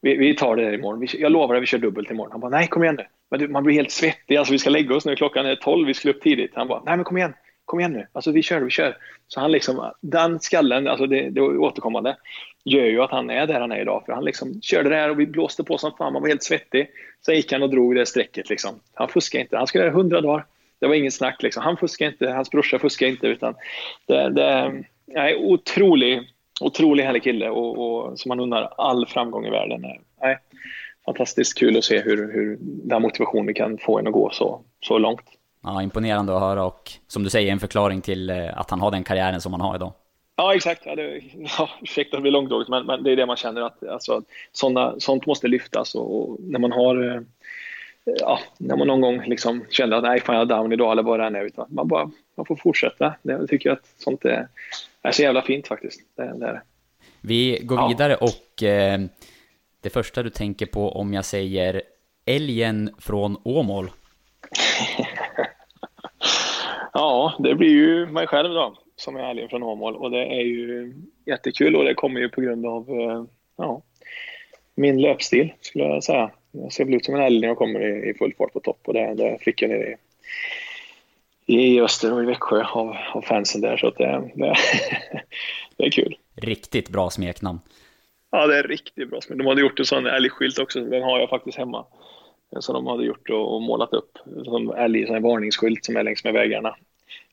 [0.02, 1.08] vi, vi tar det där imorgon.
[1.14, 2.32] jag lovar att vi kör dubbelt imorgon.
[2.32, 3.06] Han bara, nej kom igen nu.
[3.32, 4.36] Men du, man blir helt svettig.
[4.36, 5.16] Alltså vi ska lägga oss nu.
[5.16, 6.52] Klockan är 12, vi skulle upp tidigt.
[6.56, 7.34] Han bara, nej men kom igen.
[7.66, 8.08] Kom igen nu.
[8.14, 8.98] Alltså vi kör, vi kör.
[9.28, 12.18] Så han liksom, den skallen, alltså det, det återkommande,
[12.66, 14.04] gör ju att han är där han är idag.
[14.06, 16.14] För han liksom körde det här och vi blåste på som fan.
[16.14, 16.90] Man var helt svettig.
[17.26, 18.80] Sen gick han och drog det strecket liksom.
[18.94, 19.58] Han fuskade inte.
[19.58, 20.46] Han skulle göra 100 dagar.
[20.80, 21.64] Det var inget snack liksom.
[21.64, 22.30] Han fuskade inte.
[22.30, 23.28] Hans brorsa fuskade inte.
[23.28, 23.56] Utan
[24.06, 24.78] det, det
[25.14, 26.22] är otrolig,
[26.62, 29.86] otrolig härlig kille och, och som man undrar all framgång i världen.
[30.22, 30.38] Nej,
[31.06, 34.98] fantastiskt kul att se hur, hur den motivationen kan få en att gå så, så
[34.98, 35.26] långt.
[35.64, 38.92] Ja, imponerande att höra och som du säger en förklaring till eh, att han har
[38.92, 39.94] den karriären som han har idag.
[40.36, 40.82] Ja, exakt.
[40.86, 41.22] Ja, det,
[41.58, 44.22] ja, ursäkta att det blir långdraget, men, men det är det man känner att alltså,
[44.52, 45.96] såna, sånt måste lyftas.
[45.96, 47.22] Och, och, när man har eh,
[48.20, 51.04] ja, när man någon gång liksom känner att nej, fan jag är down idag eller
[51.04, 51.46] vad det än är.
[51.46, 53.14] Utan man, bara, man får fortsätta.
[53.22, 54.48] Jag tycker att sånt är,
[55.04, 56.02] är så jävla fint faktiskt.
[56.16, 56.62] Det, det är
[57.22, 57.88] Vi går ja.
[57.88, 59.00] vidare och eh,
[59.82, 61.82] det första du tänker på om jag säger
[62.26, 63.90] älgen från Åmål?
[66.94, 69.96] ja, det blir ju mig själv då, som är älgen från Åmål.
[69.96, 70.94] Och det är ju
[71.26, 73.24] jättekul och det kommer ju på grund av eh,
[73.58, 73.82] ja,
[74.76, 76.32] min löpstil, skulle jag säga.
[76.52, 78.60] Jag ser väl ut som en älg när jag kommer i, i full fart på
[78.60, 79.96] topp och det, det fick jag nere i,
[81.52, 83.78] i Öster och i Växjö av, av fansen där.
[83.78, 84.56] Så att det, det,
[85.78, 86.18] det är kul.
[86.36, 87.60] Riktigt bra smeknamn.
[88.32, 89.46] Ja, det är riktigt bra smeknamn.
[89.46, 91.86] De hade gjort en sån älgskylt också, den har jag faktiskt hemma.
[92.60, 94.18] Som de hade gjort och, målat upp.
[94.46, 96.76] Som älg, sån varningsskylt som är längs med vägarna.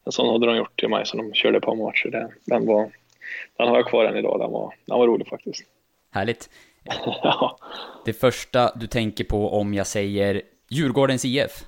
[0.04, 2.09] En sån hade de gjort till mig som de körde på matcher.
[2.09, 2.90] Den, den var
[3.57, 4.40] den har jag kvar än idag.
[4.40, 5.62] Den var, den var rolig faktiskt.
[6.11, 6.50] Härligt.
[7.22, 7.59] ja.
[8.04, 11.64] Det första du tänker på om jag säger Djurgårdens IF?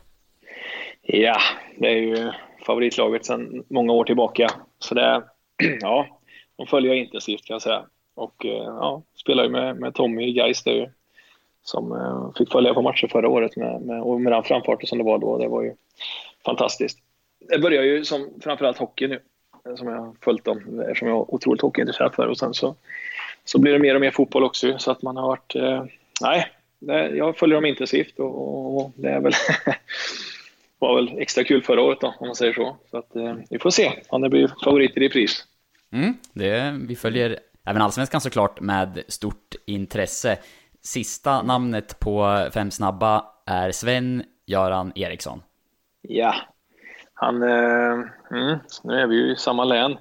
[1.12, 1.40] Ja,
[1.76, 2.32] det är ju
[2.66, 4.48] favoritlaget sedan många år tillbaka.
[4.78, 5.22] Så det,
[5.80, 6.20] ja,
[6.56, 7.84] de följer jag intensivt kan jag säga.
[8.14, 10.92] Och eh, ja, spelar ju med, med Tommy i Gais där
[11.62, 14.98] som eh, fick följa på matcher förra året med, med, och med den framfarten som
[14.98, 15.38] det var då.
[15.38, 15.74] Det var ju
[16.44, 16.98] fantastiskt.
[17.48, 19.20] Det börjar ju som framförallt hockey nu,
[19.66, 22.26] eh, som jag har följt dem, eftersom jag är otroligt hockeyintresserad för.
[22.26, 22.74] Och sen så,
[23.44, 25.54] så blir det mer och mer fotboll också, så att man har varit...
[25.54, 25.84] Eh,
[26.20, 26.46] nej,
[26.78, 29.32] det, jag följer dem intensivt och, och det är väl
[30.80, 32.76] var väl extra kul förra året då, om man säger så.
[32.90, 35.44] Så att, eh, vi får se om det blir favoriter i pris.
[35.92, 40.38] Mm, det, vi följer även allsvenskan såklart med stort intresse.
[40.82, 45.42] Sista namnet på fem snabba är Sven-Göran Eriksson.
[46.02, 46.34] Ja,
[47.14, 47.42] han...
[47.42, 47.92] Eh,
[48.30, 49.92] mm, nu är vi ju i samma län.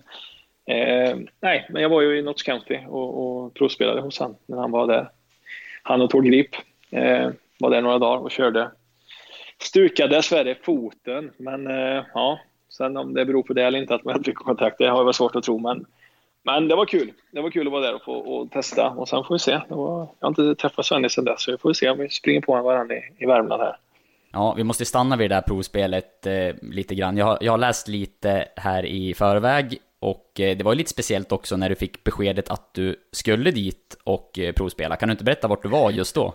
[0.65, 4.57] Eh, nej, men jag var ju i Notts County och, och provspelade hos han när
[4.57, 5.09] han var där.
[5.83, 6.49] Han och Tord Grip
[6.91, 8.71] eh, var där några dagar och körde.
[9.61, 14.03] Stukade dessvärre foten, men eh, ja, sen om det beror på det eller inte att
[14.03, 15.85] man inte fick kontakt, det har jag väl svårt att tro, men
[16.43, 17.13] men det var kul.
[17.31, 18.89] Det var kul att vara där och få och testa.
[18.89, 19.59] Och sen får vi se.
[19.67, 22.41] Var, jag har inte träffat Svennis sen dess, så vi får se om vi springer
[22.41, 23.77] på varandra i, i Värmland här.
[24.31, 27.17] Ja, vi måste stanna vid det där provspelet eh, lite grann.
[27.17, 30.89] Jag har, jag har läst lite här i förväg och eh, det var ju lite
[30.89, 34.95] speciellt också när du fick beskedet att du skulle dit och eh, provspela.
[34.95, 36.33] Kan du inte berätta vart du var just då?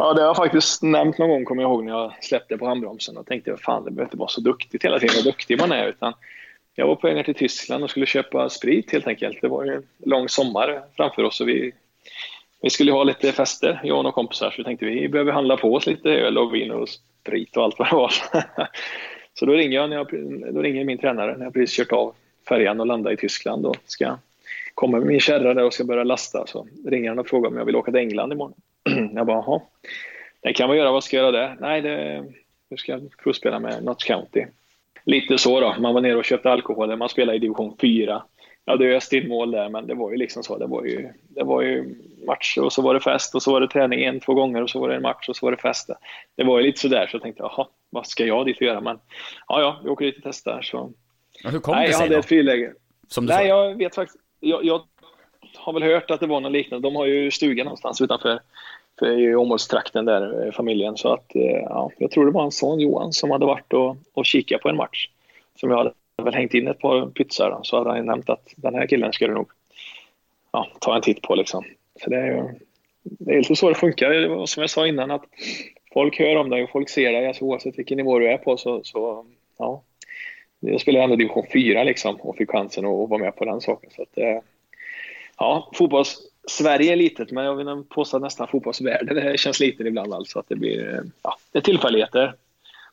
[0.00, 2.66] Ja, det har jag faktiskt nämnt någon gång, kommer jag ihåg, när jag släppte på
[2.66, 5.72] handbromsen och tänkte fan, det behöver inte vara så duktigt hela tiden, vad duktig man
[5.72, 6.12] är, utan
[6.74, 9.38] jag var på väg ner till Tyskland och skulle köpa sprit helt enkelt.
[9.40, 11.72] Det var ju en lång sommar framför oss och vi,
[12.62, 15.56] vi skulle ha lite fester, jag och några kompisar, så vi tänkte vi behöver handla
[15.56, 18.12] på oss lite öl och vin och sprit och allt vad det var.
[19.34, 20.06] så då ringer, jag, när jag,
[20.54, 22.14] då ringer min tränare när jag precis kört av
[22.48, 24.16] färjan och landat i Tyskland och ska
[24.74, 26.46] komma med min kärra där och ska börja lasta.
[26.46, 28.54] Så ringer han och frågar om jag vill åka till England imorgon.
[29.14, 29.60] jag bara, jaha,
[30.42, 31.56] det kan man göra, vad ska jag göra där?
[31.60, 32.24] Nej, det,
[32.70, 34.44] nu ska jag provspela med Notts County
[35.08, 35.74] lite så då.
[35.78, 36.96] Man var nere och köpte alkohol.
[36.96, 38.22] Man spelade i division 4.
[38.64, 40.58] Ja, det öste in mål där, men det var ju liksom så.
[40.58, 41.94] Det var ju, det var ju
[42.26, 44.70] match och så var det fest och så var det träning en, två gånger och
[44.70, 45.90] så var det en match och så var det fest.
[46.36, 48.80] Det var ju lite sådär så jag tänkte, jaha, vad ska jag dit och göra?
[48.80, 48.98] Men
[49.48, 50.62] ja, ja, vi åker dit och testar.
[50.62, 50.92] Så.
[51.44, 52.20] Ja, hur kom Nej, det sig jag hade då?
[52.20, 52.72] ett friläge.
[53.08, 53.56] Som du Nej, sa?
[53.56, 54.24] jag vet faktiskt.
[54.40, 54.82] Jag, jag
[55.56, 56.88] har väl hört att det var något liknande.
[56.88, 58.40] De har ju stuga någonstans utanför för
[59.02, 60.96] i Åmålstrakten där, eh, familjen.
[60.96, 63.96] Så att, eh, ja, jag tror det var en son, Johan, som hade varit och,
[64.14, 65.08] och kikat på en match
[65.54, 68.74] som jag hade väl hängt in ett par pytsar så hade han nämnt att den
[68.74, 69.50] här killen ska du nog
[70.52, 71.34] ja, ta en titt på.
[71.34, 71.64] Liksom.
[72.02, 72.42] Så det är ju
[73.02, 74.10] det är lite så det funkar.
[74.10, 75.24] Det var som jag sa innan att
[75.92, 77.26] folk hör om dig och folk ser dig.
[77.26, 79.26] Alltså, oavsett vilken nivå du är på så, så
[79.58, 79.82] ja.
[80.60, 83.90] Jag spelade ändå division 4 liksom och fick chansen att vara med på den saken.
[83.96, 84.38] Så att, eh,
[85.38, 90.14] ja, fotbolls Sverige är litet, men jag vill påstå nästan fotbollsvärlden det känns liten ibland.
[90.14, 92.34] Alltså att det blir ja, det är tillfälligheter.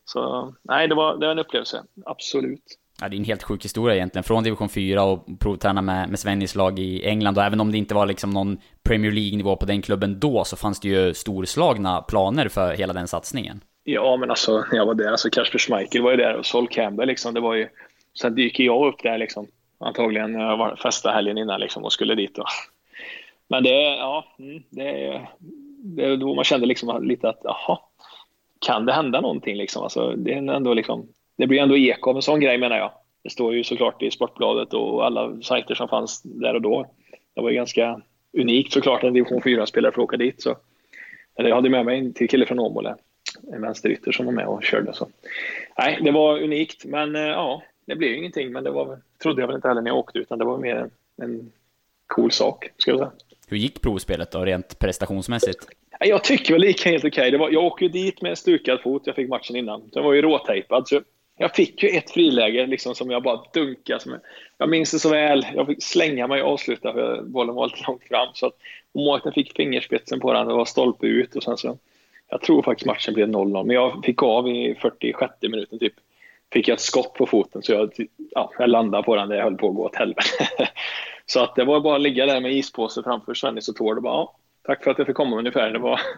[0.05, 1.83] Så nej, det var, det var en upplevelse.
[2.05, 2.77] Absolut.
[3.01, 4.23] Ja, det är en helt sjuk historia egentligen.
[4.23, 7.37] Från division 4 och provträna med, med Svennis lag i England.
[7.37, 10.55] Och även om det inte var liksom någon Premier League-nivå på den klubben då, så
[10.55, 13.61] fanns det ju storslagna planer för hela den satsningen.
[13.83, 16.67] Ja, men alltså när jag var där, alltså Kasper Schmeichel var ju där och Sol
[16.67, 17.67] Campbell liksom, det var ju...
[18.21, 19.47] Sen dyker jag upp där liksom,
[19.79, 22.45] antagligen när jag var festa helgen innan liksom och skulle dit då.
[23.55, 25.21] Men det, ja, mm, det,
[25.83, 27.79] det är då man kände liksom lite att, jaha,
[28.59, 29.83] kan det hända någonting liksom?
[29.83, 32.91] Alltså, det, är ändå liksom, det blir ändå eko av en sån grej menar jag.
[33.23, 36.85] Det står ju såklart i Sportbladet och alla sajter som fanns där och då.
[37.33, 38.01] Det var ju ganska
[38.37, 40.41] unikt såklart en division 4-spelare får åka dit.
[40.41, 40.55] Så.
[41.35, 42.87] Eller jag hade med mig en till kille från Åmål,
[43.53, 44.93] en vänsterytter som var med och körde.
[44.93, 45.07] Så.
[45.77, 48.51] Nej, det var unikt, men eh, ja, det blev ju ingenting.
[48.51, 50.75] Men det var, trodde jag väl inte heller när jag åkte, utan det var mer
[50.75, 50.91] en,
[51.21, 51.51] en
[52.07, 53.11] cool sak, ska jag säga.
[53.47, 55.67] Hur gick provspelet då, rent prestationsmässigt?
[55.99, 57.35] Jag tycker väl det gick helt okej.
[57.35, 57.53] Okay.
[57.53, 59.89] Jag åkte dit med stukad fot, jag fick matchen innan.
[59.93, 60.87] Den var ju råtejpad.
[60.87, 61.01] Så
[61.37, 63.99] jag fick ju ett friläge liksom, som jag bara dunkade.
[63.99, 64.19] Som
[64.57, 65.45] jag, minns det så väl.
[65.55, 68.27] Jag fick slänga mig och avsluta för bollen var lite långt fram.
[68.33, 68.53] Så att
[68.93, 71.77] målvakten fick fingerspetsen på den, det var stolpe ut och sen så...
[72.29, 75.93] Jag tror faktiskt matchen blev 0-0, men jag fick av i 46 minuten typ.
[76.53, 77.91] Fick jag ett skott på foten så jag,
[78.31, 80.47] ja, jag landade på den där jag höll på att gå åt helvete.
[81.25, 84.03] så att det var bara att ligga där med ispåse framför Svennis och Tord och
[84.03, 85.71] bara ja, tack för att jag fick komma ungefär.
[85.71, 86.01] Det var...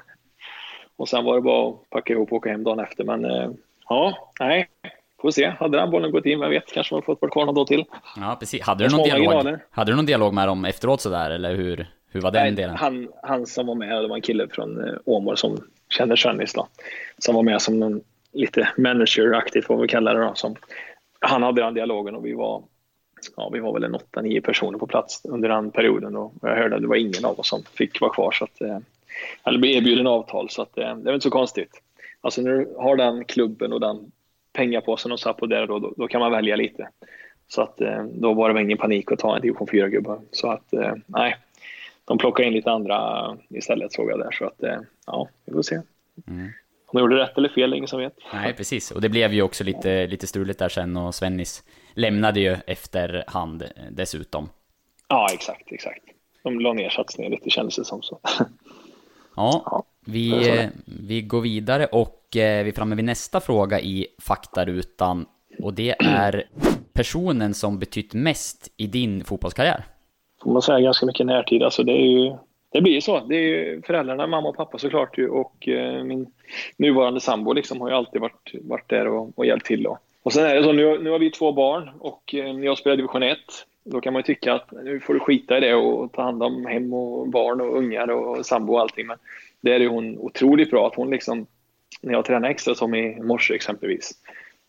[0.99, 3.03] Och sen var det bara att packa ihop och åka hem dagen efter.
[3.03, 3.49] Men eh,
[3.89, 4.69] ja, nej,
[5.21, 5.53] får se.
[5.59, 7.85] Hade den bollen gått in, vem vet, kanske man fått vara kvar någon dag till.
[8.15, 8.61] Ja, precis.
[8.61, 12.21] Hade du, någon dialog, hade du någon dialog med dem efteråt sådär, eller hur, hur
[12.21, 12.75] var den nej, delen?
[12.75, 15.57] Han, han som var med, det var en kille från eh, Åmål som
[15.89, 16.67] känner Svennis då.
[17.17, 20.31] Som var med som någon lite manager-aktigt, vad vi kallar det då.
[20.35, 20.55] Som,
[21.19, 22.63] han hade den dialogen och vi var
[23.37, 26.55] ja, vi var väl en åtta, nio personer på plats under den perioden och jag
[26.55, 28.77] hörde att det var ingen av oss som fick vara kvar så att, eh,
[29.43, 31.81] eller blev erbjuden avtal så att, eh, det är inte så konstigt.
[32.21, 34.11] Alltså när du har den klubben och den
[34.53, 36.89] pengapåsen och på där då, då, då, kan man välja lite.
[37.47, 40.19] Så att eh, då var det ingen panik att ta en division 4-gubbe.
[40.31, 40.73] Så att
[41.05, 41.35] nej,
[42.05, 44.31] de plockade in lite andra istället såg jag där.
[44.31, 44.63] Så att
[45.05, 45.75] ja, vi får se.
[46.27, 46.49] Mm.
[46.89, 48.13] Om de gjorde rätt eller fel, ingen som vet.
[48.33, 48.91] Nej, precis.
[48.91, 51.63] Och det blev ju också lite, lite struligt där sen och Svennis
[51.97, 54.49] lämnade ju efterhand dessutom.
[55.07, 56.03] Ja, exakt, exakt.
[56.43, 58.19] De la ner satsningen lite kändes det som så.
[59.35, 64.07] Ja, ja vi, vi går vidare och eh, vi är framme vid nästa fråga i
[64.21, 65.25] faktarutan.
[65.59, 66.43] Och det är
[66.93, 69.85] personen som betytt mest i din fotbollskarriär?
[70.43, 71.63] Får man säga ganska mycket närtid.
[71.63, 72.35] Alltså det är ju
[72.71, 73.19] det blir ju så.
[73.19, 76.27] Det är ju föräldrarna, mamma och pappa såklart ju, och eh, min
[76.77, 79.83] nuvarande sambo liksom har ju alltid varit, varit där och, och hjälpt till.
[79.83, 79.97] Då.
[80.27, 82.95] Och sen är det så, nu, nu har vi två barn och eh, jag spelar
[82.95, 83.37] division 1.
[83.83, 86.43] Då kan man ju tycka att nu får du skita i det och ta hand
[86.43, 89.07] om hem och barn och ungar och sambo och allting.
[89.07, 89.17] Men
[89.61, 91.47] det är ju hon otroligt bra att hon liksom,
[92.01, 94.11] när jag tränar extra som i morse exempelvis,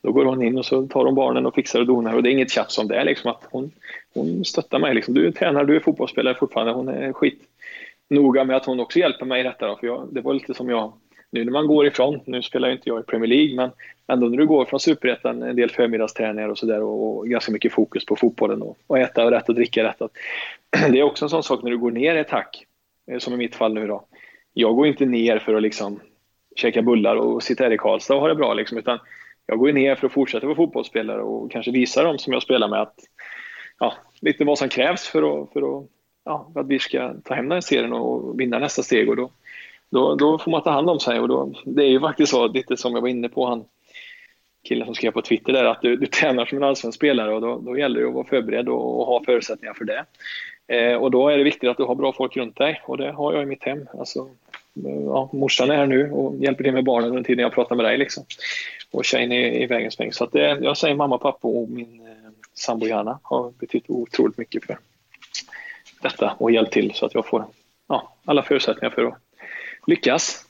[0.03, 2.31] då går hon in och så tar hon barnen och fixar och donar och det
[2.31, 3.05] är inget tjafs om det.
[3.05, 3.71] Liksom att hon,
[4.15, 4.95] hon stöttar mig.
[4.95, 5.15] Liksom.
[5.15, 6.73] Du är tränare, du är fotbollsspelare fortfarande.
[6.73, 7.43] Hon är skit
[8.09, 9.67] noga med att hon också hjälper mig i detta.
[9.67, 10.93] Då, för jag, det var lite som jag,
[11.31, 13.71] nu när man går ifrån, nu spelar inte jag i Premier League, men
[14.07, 17.73] ändå när du går från superettan, en del förmiddagsträningar och sådär och, och, ganska mycket
[17.73, 20.03] fokus på fotbollen och, och äta rätt och dricka rätt.
[20.03, 20.13] Att,
[20.93, 22.67] det är också en sån sak när du går ner ett hack,
[23.11, 24.05] eh, som i mitt fall nu då.
[24.53, 26.01] Jag går inte ner för att liksom
[26.57, 28.99] käka bullar och sitta här i Karlstad och ha det bra liksom, utan
[29.47, 32.69] jag går ner för att fortsätta vara fotbollsspelare och kanske visa dem som jag spelar
[32.69, 32.95] med att
[33.79, 35.87] ja, lite vad som krävs för att, för att
[36.25, 39.09] ja, för att vi ska ta hem den här serien och vinna nästa steg.
[39.09, 39.31] Och då,
[39.91, 41.21] då, då får man ta hand om sig.
[41.21, 43.65] Och då, det är ju faktiskt så, lite som jag var inne på, han
[44.65, 47.41] killen som skrev på Twitter där, att du, du tränar som en allsvensk spelare och
[47.41, 50.05] då, då gäller det att vara förberedd och, och ha förutsättningar för det.
[50.69, 53.13] Eh, och då är det viktigt att du har bra folk runt dig och det
[53.13, 53.87] har jag i mitt hem.
[53.99, 54.29] Alltså,
[55.07, 57.85] ja, morsan är här nu och hjälper till med barnen under tiden jag pratar med
[57.85, 57.99] dig.
[57.99, 58.25] Liksom.
[58.91, 60.13] Och tjejen är i vägens sväng.
[60.13, 64.39] Så att det, jag säger mamma, pappa och min eh, sambo Johanna har betytt otroligt
[64.39, 64.79] mycket för
[66.03, 67.45] detta och hjälpt till så att jag får
[67.89, 69.19] ja, alla förutsättningar för att
[69.87, 70.45] lyckas.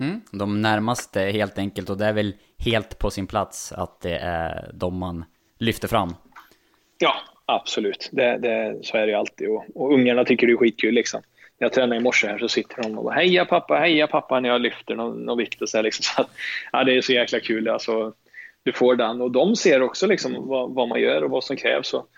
[0.00, 4.16] Mm, de närmaste helt enkelt och det är väl helt på sin plats att det
[4.16, 5.24] är de man
[5.58, 6.14] lyfter fram.
[6.98, 7.14] Ja,
[7.46, 8.08] absolut.
[8.12, 11.22] Det, det, så är det alltid och, och ungarna tycker det är skitkul liksom.
[11.58, 14.40] När jag tränar i morse här så sitter de och bara heja pappa, heja pappa
[14.40, 16.02] när jag lyfter någon, någon vikt och så här, liksom.
[16.16, 16.30] Så att,
[16.72, 18.12] ja, det är så jäkla kul alltså.
[18.62, 21.56] Du får den och de ser också liksom vad, vad man gör och vad som
[21.56, 21.94] krävs.
[21.94, 22.08] Och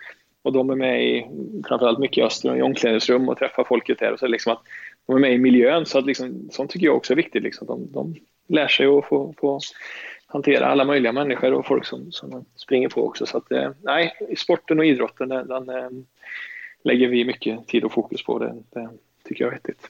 [0.45, 1.25] och de är med i,
[1.67, 4.11] framförallt mycket i Öster, i omklädningsrum och träffar folket där.
[4.11, 4.61] Och så liksom att
[5.05, 7.43] de är med i miljön, så att liksom, sånt tycker jag också är viktigt.
[7.43, 7.67] Liksom.
[7.67, 8.15] De, de
[8.47, 9.59] lär sig att få, få
[10.27, 13.25] hantera alla möjliga människor och folk som, som de springer på också.
[13.25, 15.89] Så att, eh, nej, sporten och idrotten, den, den eh,
[16.83, 18.39] lägger vi mycket tid och fokus på.
[18.39, 18.89] Det, det
[19.23, 19.89] tycker jag är vettigt.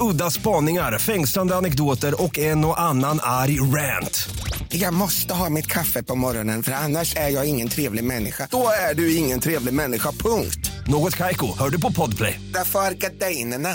[0.00, 4.28] Udda spaningar, fängslande anekdoter och en och annan arg rant.
[4.68, 8.48] Jag måste ha mitt kaffe på morgonen för annars är jag ingen trevlig människa.
[8.50, 10.70] Då är du ingen trevlig människa, punkt.
[10.86, 12.40] Något kajko, hör du på podplay.
[12.54, 13.68] Därför är gardinerna.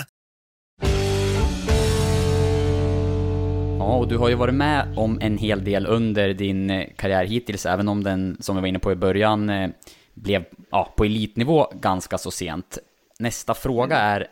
[3.78, 7.24] Ja, och du har ju varit med om en hel del under din eh, karriär
[7.24, 9.70] hittills, även om den, som vi var inne på i början, eh,
[10.14, 12.78] blev ja, på elitnivå ganska så sent.
[13.18, 14.26] Nästa fråga är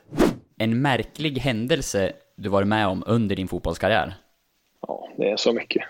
[0.61, 4.14] en märklig händelse du varit med om under din fotbollskarriär?
[4.87, 5.83] Ja, det är så mycket.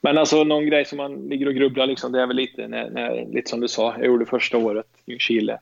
[0.00, 2.90] Men alltså någon grej som man ligger och grubblar liksom, det är väl lite, när,
[2.90, 5.58] när, lite som du sa, jag gjorde första året i Chile.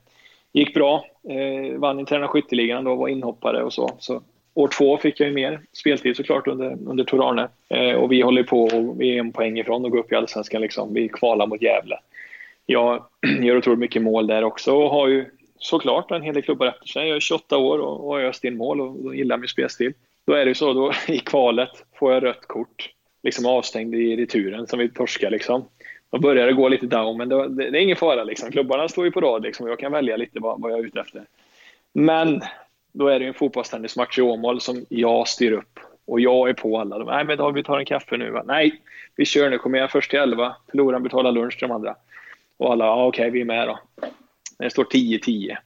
[0.52, 3.96] Gick bra, eh, vann interna skytteligan då, var inhoppare och så.
[3.98, 4.22] så
[4.54, 7.48] År två fick jag ju mer speltid såklart under, under Tor Arne.
[7.68, 10.16] Eh, och vi håller på och vi är en poäng ifrån att gå upp i
[10.16, 10.60] Allsvenskan.
[10.60, 10.94] Liksom.
[10.94, 11.96] Vi kvalar mot Gävle.
[12.66, 13.04] Jag
[13.42, 15.26] gör otroligt mycket mål där också och har ju
[15.60, 17.08] såklart en hel del klubbar efter sig.
[17.08, 19.92] Jag är 28 år och, och har öst in mål och, och gillar min spelstil.
[20.26, 22.90] Då är det ju så, då, i kvalet får jag rött kort.
[23.22, 25.64] Liksom avstängd i returen som vi torskar liksom.
[26.10, 28.50] Då börjar det gå lite down, men det, det, det är ingen fara liksom.
[28.50, 30.84] Klubbarna står ju på rad liksom och jag kan välja lite vad, vad jag är
[30.84, 31.24] ute efter.
[31.92, 32.40] Men
[32.92, 35.80] då är det en fotbollstennismatch i Åmål som jag styr upp.
[36.04, 36.98] Och jag är på alla.
[36.98, 38.30] De, Nej, men då vi tar en kaffe nu.
[38.30, 38.42] Va?
[38.46, 38.80] Nej,
[39.16, 39.58] vi kör nu.
[39.58, 40.56] Kommer jag först till 11.
[40.70, 41.96] Förloraren betalar lunch till de andra.
[42.56, 43.78] Och alla, ja, okej, vi är med då.
[44.60, 45.56] När det står 10-10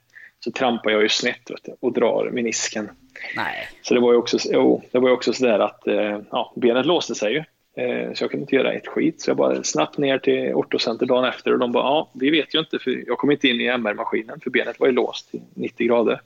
[0.41, 2.91] så trampar jag ju snett du, och drar menisken.
[3.37, 3.69] Nej.
[3.83, 6.87] Så det var ju också, jo, det var ju också sådär att eh, ja, benet
[6.87, 7.39] låste sig ju.
[7.83, 9.21] Eh, så jag kunde inte göra ett skit.
[9.21, 12.55] Så jag bara snabbt ner till ortocenter dagen efter och de bara, ja, vi vet
[12.55, 15.43] ju inte för jag kom inte in i MR-maskinen för benet var ju låst i
[15.55, 16.21] 90 grader.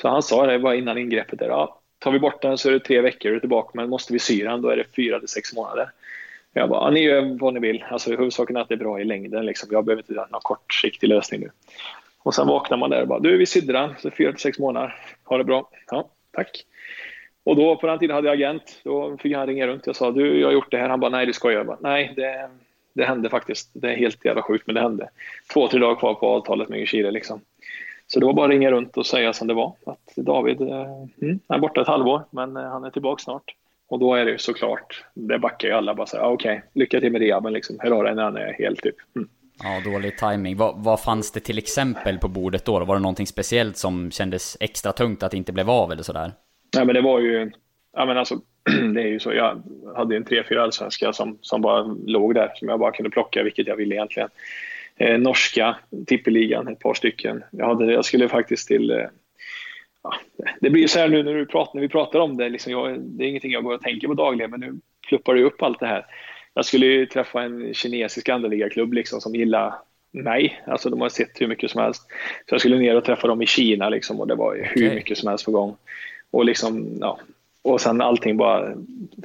[0.00, 2.72] Så han sa det bara innan ingreppet där, ja, tar vi bort den så är
[2.72, 5.28] det tre veckor och tillbaka, men måste vi sy den då är det fyra till
[5.28, 5.90] sex månader.
[6.52, 7.84] Jag bara, ni gör vad ni vill.
[7.90, 9.46] Alltså, huvudsaken är att det är bra i längden.
[9.46, 9.68] Liksom.
[9.72, 11.50] Jag behöver inte göra någon kortsiktig lösning nu.
[12.22, 14.58] Och sen vaknar man där och bara, du vi sydde den, så fyra till sex
[14.58, 14.94] månader.
[15.24, 15.70] Ha det bra.
[15.90, 16.64] Ja, tack.
[17.44, 18.80] Och då på den tiden hade jag agent.
[18.84, 19.86] Då fick han ringa runt.
[19.86, 20.88] Jag sa, du jag har gjort det här.
[20.88, 21.58] Han bara, nej du skojar.
[21.58, 22.50] Jag bara, nej det,
[22.92, 23.70] det hände faktiskt.
[23.72, 25.08] Det är helt jävla sjukt, men det hände.
[25.52, 27.40] Två, tre dagar kvar på avtalet med Ljungskile liksom.
[28.06, 29.72] Så det var bara att ringa runt och säga som det var.
[29.86, 30.86] Att David eh,
[31.22, 33.54] mm, är borta ett halvår, men eh, han är tillbaka snart.
[33.92, 37.12] Och då är det såklart, det backar ju alla bara så okej, okay, lycka till
[37.12, 37.76] med rehaben liksom.
[37.80, 38.94] Hur har när han är helt typ.
[39.16, 39.28] Mm.
[39.62, 40.56] Ja, dålig timing.
[40.56, 42.84] Vad, vad fanns det till exempel på bordet då?
[42.84, 46.32] Var det någonting speciellt som kändes extra tungt att det inte blev av eller sådär?
[46.76, 47.50] Nej, men det var ju,
[47.96, 48.34] ja men alltså,
[48.94, 49.32] det är ju så.
[49.32, 49.62] Jag
[49.96, 53.42] hade en tre, fyra allsvenska som, som bara låg där, som jag bara kunde plocka
[53.42, 54.28] vilket jag ville egentligen.
[54.96, 55.76] Eh, norska
[56.06, 57.44] tippeligan, ett par stycken.
[57.50, 59.06] Jag, hade, jag skulle faktiskt till eh,
[60.02, 60.14] ja,
[60.60, 62.48] det blir så här nu när, du pratar, när vi pratar om det.
[62.48, 64.74] Liksom jag, det är ingenting jag går och tänker på dagligen, men nu
[65.08, 66.06] pluppar det upp allt det här.
[66.54, 69.74] Jag skulle ju träffa en kinesisk andeliga-klubb liksom, som gillar
[70.12, 70.62] mig.
[70.66, 72.02] Alltså de har sett hur mycket som helst.
[72.48, 74.94] Så jag skulle ner och träffa dem i Kina liksom, och det var hur okay.
[74.94, 75.76] mycket som helst på gång.
[76.30, 77.18] Och, liksom, ja,
[77.62, 78.74] och sen allting bara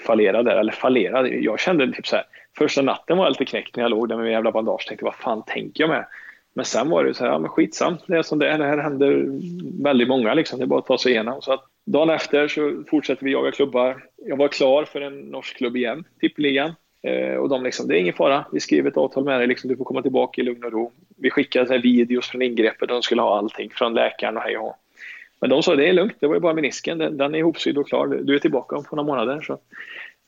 [0.01, 0.59] fallerade.
[0.59, 1.29] Eller fallerade.
[1.29, 2.25] Jag kände typ så här,
[2.57, 4.87] första natten var jag lite knäckt när jag låg där med min jävla bandage.
[4.87, 6.05] Tänkte vad fan tänker jag med?
[6.57, 8.57] Men sen var det så här, ja men skitsamt, det är som det är.
[8.57, 9.25] Det här händer
[9.83, 10.59] väldigt många liksom.
[10.59, 11.41] Det är bara att ta sig igenom.
[11.41, 14.03] Så att dagen efter så fortsätter vi jaga klubbar.
[14.25, 16.73] Jag var klar för en norsk klubb igen, tippeligan.
[17.01, 19.69] Eh, och de liksom, det är ingen fara, vi skriver ett avtal med dig, liksom,
[19.69, 20.91] du får komma tillbaka i lugn och ro.
[21.17, 24.57] Vi skickade så här, videos från ingreppet, de skulle ha allting från läkaren och hej
[24.57, 24.75] och
[25.41, 27.77] Men de sa det är lugnt, det var ju bara menisken, den, den är ihopsydd
[27.77, 29.41] och klar, du är tillbaka om några månader.
[29.41, 29.59] Så.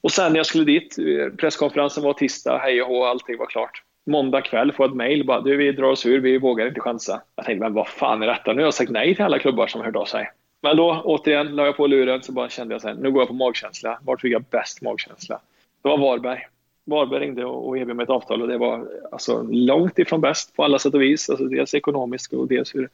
[0.01, 3.45] Och sen när jag skulle dit, eh, presskonferensen var tisdag, hej och hå, allting var
[3.45, 6.79] klart måndag kväll får ett mejl bara du vi drar oss ur, vi vågar inte
[6.79, 7.21] chansa.
[7.35, 8.53] Jag tänkte men vad fan är detta?
[8.53, 10.29] Nu har jag sagt nej till alla klubbar som hört av sig.
[10.61, 13.27] Men då återigen la jag på luren så bara kände jag så nu går jag
[13.27, 13.99] på magkänsla.
[14.01, 15.39] Vart fick jag bäst magkänsla?
[15.81, 16.39] Det var Varberg.
[16.85, 20.63] Varberg ringde och erbjöd mig ett avtal och det var alltså långt ifrån bäst på
[20.63, 21.29] alla sätt och vis.
[21.29, 22.89] Alltså dels ekonomiskt och dels hur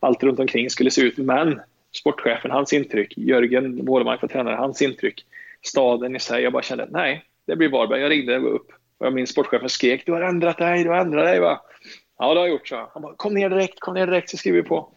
[0.00, 1.18] allt runt omkring skulle se ut.
[1.18, 1.60] Men
[1.92, 5.24] sportchefen, hans intryck, Jörgen Wålemark var tränare, hans intryck,
[5.62, 6.42] staden i sig.
[6.42, 8.00] Jag bara kände nej, det blir Varberg.
[8.00, 11.24] Jag ringde upp och jag minns sportchefen skrek du har ändrat dig, du har ändrat
[11.24, 11.60] dig va?
[12.18, 12.90] Ja det har jag gjort så.
[12.92, 14.88] Han bara kom ner direkt, kom ner direkt så skriver vi på.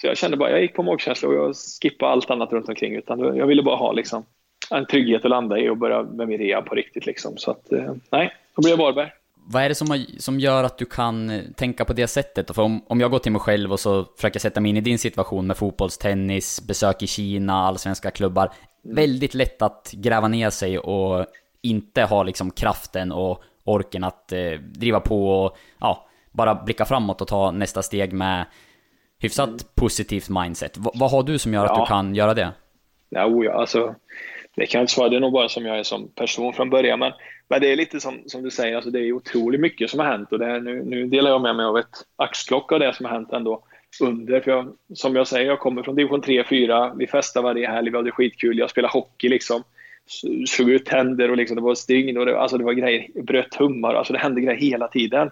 [0.00, 2.94] Så jag kände bara, jag gick på magkänsla och jag skippade allt annat runt omkring
[2.94, 4.24] utan jag ville bara ha liksom
[4.70, 7.36] en trygghet att landa i och börja med min rea på riktigt liksom.
[7.36, 9.10] Så att eh, nej, då blev jag Varberg.
[9.50, 12.54] Vad är det som, som gör att du kan eh, tänka på det sättet?
[12.54, 14.80] För om, om jag går till mig själv och så försöker sätta mig in i
[14.80, 18.50] din situation med fotbollstennis, besök i Kina, allsvenska klubbar.
[18.82, 21.26] Väldigt lätt att gräva ner sig och
[21.62, 27.20] inte ha liksom kraften och orken att eh, driva på och ja, bara blicka framåt
[27.20, 28.46] och ta nästa steg med
[29.18, 29.58] hyfsat mm.
[29.74, 30.76] positivt mindset.
[30.76, 31.72] V vad har du som gör ja.
[31.72, 32.52] att du kan göra det?
[33.08, 33.94] Ja, oh ja, alltså,
[34.56, 35.08] det kan jag inte svara.
[35.08, 36.98] Det är nog bara som jag är som person från början.
[36.98, 37.12] Men,
[37.48, 40.06] men det är lite som, som du säger, alltså, det är otroligt mycket som har
[40.06, 40.32] hänt.
[40.32, 43.06] Och det är, nu, nu delar jag med mig av ett axplock av det som
[43.06, 43.62] har hänt ändå
[44.00, 44.40] under.
[44.40, 46.92] För jag, som jag säger, jag kommer från division 3-4.
[46.96, 48.58] Vi festar varje helg, vi hade skitkul.
[48.58, 49.62] Jag spelar hockey liksom
[50.46, 53.50] slog ut tänder och liksom, det var stygn och det, alltså det var grejer, bröt
[53.50, 55.30] tummar, alltså det hände grejer hela tiden.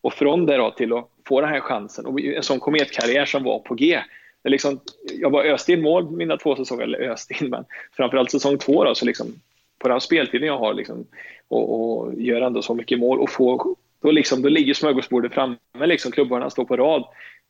[0.00, 3.44] Och från det då till att få den här chansen och en sån kometkarriär som
[3.44, 4.00] var på G.
[4.42, 4.80] Det liksom,
[5.20, 7.64] jag bara öste in mål mina två säsonger, eller öste in, men
[7.96, 9.26] framförallt säsong två då, så liksom,
[9.78, 11.06] på den speltiden jag har liksom,
[11.48, 15.56] och, och gör ändå så mycket mål och få, då, liksom, då ligger smörgåsbordet framme,
[15.80, 17.04] liksom, klubbarna står på rad.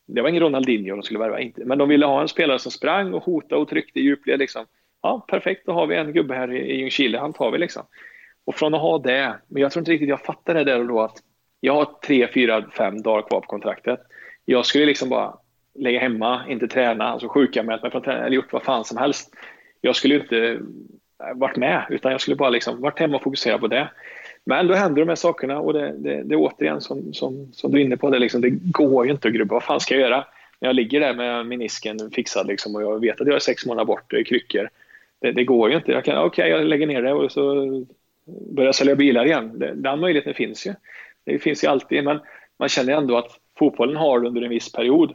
[0.07, 1.65] Det var ingen Ronaldinho de skulle värva, inte.
[1.65, 4.39] men de ville ha en spelare som sprang och hotade och tryckte i djupled.
[4.39, 4.67] Liksom
[5.03, 7.83] ja, perfekt, då har vi en gubbe här i Ljungskile, han tar vi liksom.
[8.45, 10.87] Och från att ha det, men jag tror inte riktigt jag fattade det där och
[10.87, 11.17] då att
[11.61, 14.01] jag har tre, fyra, fem dagar kvar på kontraktet.
[14.45, 15.35] Jag skulle liksom bara
[15.75, 19.35] lägga hemma, inte träna, alltså sjukanmält mig från träning eller gjort vad fan som helst.
[19.81, 20.61] Jag skulle inte
[21.21, 23.91] äh, varit med, utan jag skulle bara liksom varit hemma och fokusera på det.
[24.45, 27.73] Men då händer de här sakerna och det, det, det är återigen som, som, som
[27.73, 29.55] du är inne på, det, liksom, det går ju inte att grubba.
[29.55, 30.25] Vad fan ska jag göra?
[30.61, 33.67] När jag ligger där med menisken fixad liksom, och jag vet att jag är sex
[33.67, 34.69] månader bort, i kryckor
[35.23, 35.93] det, det, går ju inte.
[35.93, 37.55] Jag kan, okej, okay, jag lägger ner det och så
[38.27, 39.65] börjar jag sälja bilar igen.
[39.75, 40.75] Den möjligheten finns ju.
[41.25, 42.21] Det finns ju alltid, men
[42.59, 45.15] man känner ändå att fotbollen har under en viss period.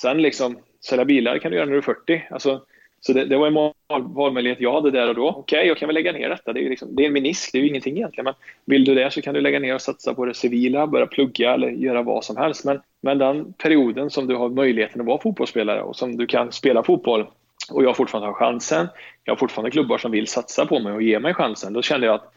[0.00, 2.22] Sen liksom, sälja bilar kan du göra när du är 40.
[2.30, 2.60] Alltså,
[3.00, 5.28] så det, det var en valmöjlighet jag hade där och då.
[5.28, 6.52] Okej, okay, jag kan väl lägga ner detta.
[6.52, 8.24] Det är, liksom, det är en menisk, det är ju ingenting egentligen.
[8.24, 8.34] Men
[8.64, 11.54] vill du det så kan du lägga ner och satsa på det civila, börja plugga
[11.54, 12.64] eller göra vad som helst.
[12.64, 16.52] Men, men den perioden som du har möjligheten att vara fotbollsspelare och som du kan
[16.52, 17.26] spela fotboll
[17.70, 18.88] och jag fortfarande har chansen,
[19.24, 22.06] jag har fortfarande klubbar som vill satsa på mig och ge mig chansen, då kände
[22.06, 22.32] jag att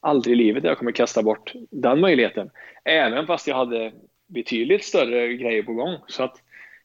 [0.00, 2.50] aldrig i livet jag kommer kasta bort den möjligheten.
[2.84, 3.92] Även fast jag hade
[4.26, 5.96] betydligt större grejer på gång.
[6.06, 6.36] Så att,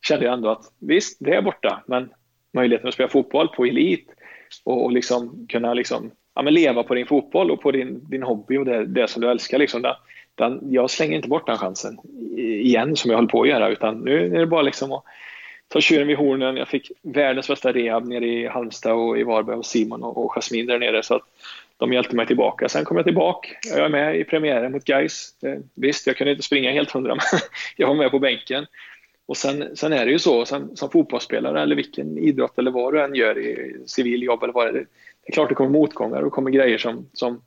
[0.02, 2.10] kände jag ändå att visst, det är borta, men
[2.54, 4.08] möjligheten att spela fotboll på elit
[4.64, 8.24] och, och liksom kunna liksom, ja, men leva på din fotboll och på din, din
[8.24, 9.58] hobby och det, det som du älskar.
[9.58, 9.96] Liksom, den,
[10.36, 11.98] den, jag slänger inte bort den chansen
[12.38, 15.04] igen som jag håller på att göra utan nu är det bara liksom att
[15.68, 16.58] ta tjuren vid hornen.
[16.58, 20.32] Jag fick världens bästa rehab nere i Halmstad och i Varberg och Simon och, och
[20.36, 21.04] Jasmin där nere.
[21.04, 21.24] Så att
[21.78, 22.70] de hjälpte mig tillbaka.
[22.70, 23.50] Sen kom jag tillbaka.
[23.64, 25.44] Jag är med i premiären mot Gais.
[25.44, 27.40] Eh, visst, jag kunde inte springa helt hundra, men
[27.78, 28.66] jag var med på bänken.
[29.26, 32.94] Och sen, sen är det ju så, sen, som fotbollsspelare eller vilken idrott eller vad
[32.94, 34.88] du än gör i civiljobb eller vad det är.
[35.24, 37.42] Det är klart det kommer motgångar och kommer grejer som, som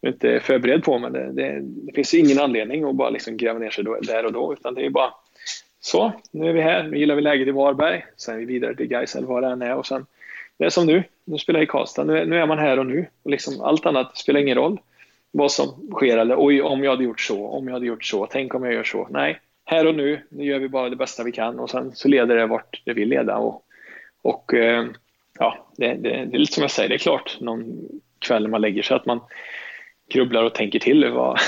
[0.00, 3.36] du inte är förberedd på, men det, det, det finns ingen anledning att bara liksom
[3.36, 5.14] gräva ner sig då, där och då, utan det är bara
[5.88, 8.74] så, nu är vi här, nu gillar vi läget i Varberg, sen är vi vidare
[8.74, 9.74] till Gais eller vad det än är.
[9.74, 10.06] Och sen
[10.58, 12.86] det är som nu, nu spelar jag i Karlstad, nu, nu är man här och
[12.86, 13.06] nu.
[13.22, 14.80] Och liksom, allt annat spelar ingen roll
[15.30, 16.18] vad som sker.
[16.18, 18.74] Eller oj, om jag hade gjort så, om jag hade gjort så, tänk om jag
[18.74, 19.08] gör så.
[19.10, 21.58] Nej, här och nu, nu gör vi bara det bästa vi kan.
[21.58, 23.36] Och sen så leder det vart det vill leda.
[23.36, 23.62] Och,
[24.22, 24.86] och eh,
[25.38, 28.50] ja, det, det, det, är lite som jag säger, det är klart någon kväll när
[28.50, 29.20] man lägger sig att man
[30.08, 31.10] grubblar och tänker till.
[31.10, 31.38] Vad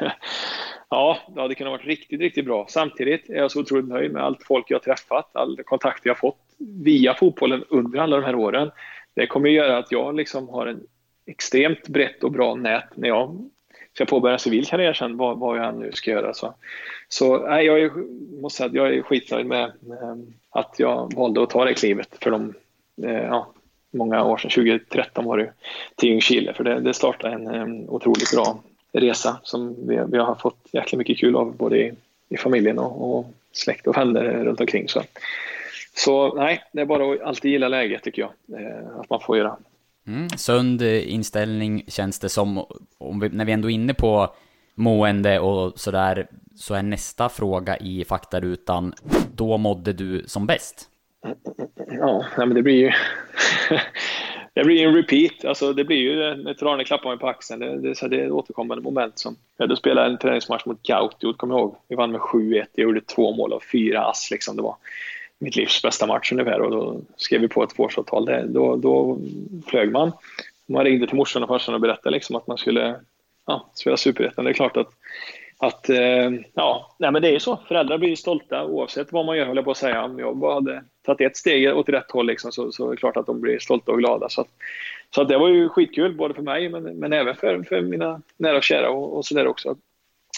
[0.90, 2.66] ja, det hade kunnat vara riktigt, riktigt bra.
[2.68, 6.14] Samtidigt är jag så otroligt nöjd med allt folk jag har träffat, all kontakt jag
[6.14, 8.70] har fått via fotbollen under alla de här åren.
[9.14, 10.80] Det kommer att göra att jag liksom har en
[11.26, 13.50] extremt brett och bra nät när jag
[13.94, 16.34] ska påbörja civil karriär sen, vad, vad jag nu ska göra.
[16.34, 16.54] Så,
[17.08, 17.90] så nej, jag är,
[18.40, 22.16] måste säga att jag är skitnöjd med, ehm, att jag valde att ta det klivet
[22.20, 22.54] för de
[23.02, 23.52] eh, ja,
[23.92, 24.50] många år sedan.
[24.50, 25.52] 2013 var det
[25.96, 28.62] till Ljungskile, för det, det startade en ehm, otroligt bra
[29.00, 31.92] resa som vi, vi har fått jäkligt mycket kul av både i,
[32.28, 34.88] i familjen och, och släkt och vänner runt omkring.
[34.88, 35.02] Så,
[35.94, 39.38] så nej, det är bara att alltid gilla läget tycker jag, eh, att man får
[39.38, 39.56] göra.
[40.06, 42.64] Mm, sund inställning känns det som,
[42.98, 44.34] om vi, när vi ändå är inne på
[44.74, 46.26] mående och sådär,
[46.56, 48.94] så är nästa fråga i faktarutan,
[49.34, 50.88] då mådde du som bäst?
[51.90, 52.92] Ja, men det blir ju
[54.56, 55.44] det blir en repeat.
[55.44, 57.60] Alltså, det blir ju eh, när Trane klappar mig på axeln.
[57.60, 59.18] Det, det, det, det är ett återkommande moment.
[59.18, 61.76] Som, ja, då spelade jag en träningsmatch mot Gautiot, kommer jag ihåg.
[61.88, 62.66] Vi vann med 7-1.
[62.72, 64.30] Jag gjorde två mål och fyra ass.
[64.30, 64.56] Liksom.
[64.56, 64.76] Det var
[65.38, 66.60] mitt livs bästa match ungefär.
[66.60, 68.30] Och då skrev vi på ett tvåårsavtal.
[68.46, 69.18] Då, då
[69.66, 70.12] flög man.
[70.66, 72.94] Man ringde till morsan och farsan och berättade liksom att man skulle
[73.46, 74.44] ja, spela superettan.
[74.44, 74.90] Det är klart att
[75.58, 77.56] att eh, ja, nej men det är ju så.
[77.68, 80.04] Föräldrar blir stolta oavsett vad man gör, höll jag på att säga.
[80.04, 82.96] Om jag bara hade tagit ett steg åt rätt håll liksom, så, så är det
[82.96, 84.28] klart att de blir stolta och glada.
[84.28, 84.48] Så, att,
[85.14, 88.22] så att det var ju skitkul, både för mig men, men även för, för mina
[88.36, 89.76] nära och kära och, och sådär också.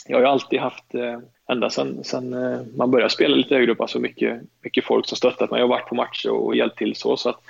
[0.07, 1.19] Jag har ju alltid haft, eh,
[1.51, 5.51] ända sedan, eh, man började spela lite högre upp, alltså mycket, mycket folk som stöttat
[5.51, 5.62] mig.
[5.62, 7.16] och varit på matcher och hjälpt till så.
[7.16, 7.41] så att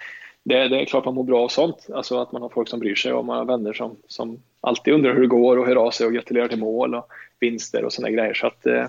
[0.48, 1.86] det, det är klart man mår bra av sånt.
[1.94, 4.94] Alltså att man har folk som bryr sig och man har vänner som, som alltid
[4.94, 7.08] undrar hur det går och hör av sig och gratulerar till mål och
[7.40, 8.34] vinster och sådana grejer.
[8.34, 8.86] Så att, eh,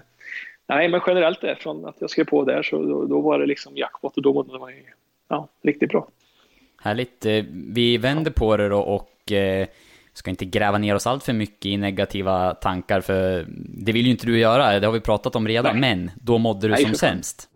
[0.67, 3.45] nej, men generellt är från att jag skrev på där så då, då var det
[3.45, 4.83] liksom jackpot och då mådde man ju
[5.29, 6.07] ja, riktigt bra.
[6.81, 7.25] Härligt.
[7.25, 7.43] Eh,
[7.73, 9.67] vi vänder på det då och eh,
[10.13, 14.11] ska inte gräva ner oss allt för mycket i negativa tankar för det vill ju
[14.11, 15.95] inte du göra, det har vi pratat om redan, nej.
[15.95, 17.49] men då mådde du nej, som sämst.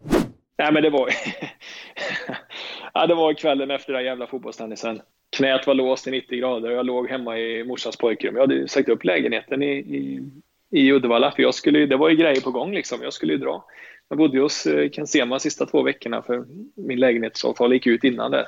[0.58, 1.10] Nej men det var
[2.94, 5.02] ja, det var kvällen efter den jävla fotbollstennisen.
[5.30, 8.36] Knät var låst i 90 grader och jag låg hemma i morsans pojkrum.
[8.36, 10.22] Jag hade sagt upp lägenheten i, i,
[10.70, 13.00] i Uddevalla för jag skulle, det var ju grejer på gång liksom.
[13.04, 13.66] Jag skulle ju dra.
[14.10, 18.32] Jag bodde hos Kensema Ken Sema sista två veckorna för min lägenhetsavtal gick ut innan
[18.32, 18.48] det.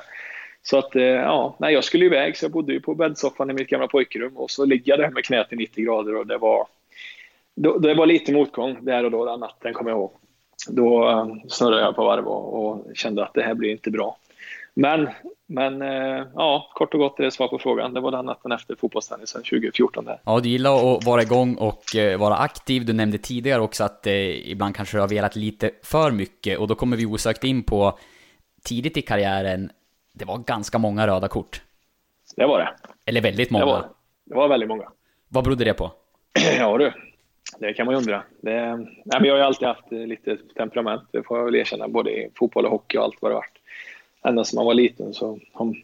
[0.62, 3.52] Så att, eh, ja, nej, jag skulle iväg så jag bodde ju på bäddsoffan i
[3.52, 6.38] mitt gamla pojkrum och så ligger jag där med knät i 90 grader och det
[6.38, 6.66] var,
[7.54, 10.12] det var lite motgång där och då den natten kommer jag ihåg.
[10.68, 14.16] Då eh, snurrade jag på varv och, och kände att det här blir inte bra.
[14.78, 15.08] Men,
[15.46, 17.94] men eh, ja, kort och gott är det svar på frågan.
[17.94, 20.04] Det var den natten efter fotbollstennisen 2014.
[20.04, 20.20] Där.
[20.24, 22.84] Ja, du gillar att vara igång och eh, vara aktiv.
[22.84, 26.68] Du nämnde tidigare också att eh, ibland kanske du har velat lite för mycket och
[26.68, 27.98] då kommer vi osökt in på
[28.64, 29.70] tidigt i karriären.
[30.12, 31.62] Det var ganska många röda kort.
[32.36, 32.68] Det var det.
[33.06, 33.64] Eller väldigt många.
[33.64, 33.88] Det var,
[34.24, 34.88] det var väldigt många.
[35.28, 35.92] Vad berodde det på?
[36.58, 36.92] ja du,
[37.58, 38.22] det kan man ju undra.
[38.40, 41.88] Det, nej, men jag har ju alltid haft lite temperament, det får jag väl erkänna,
[41.88, 43.55] både i fotboll och hockey och allt vad det varit
[44.28, 45.74] ända sedan man var liten så har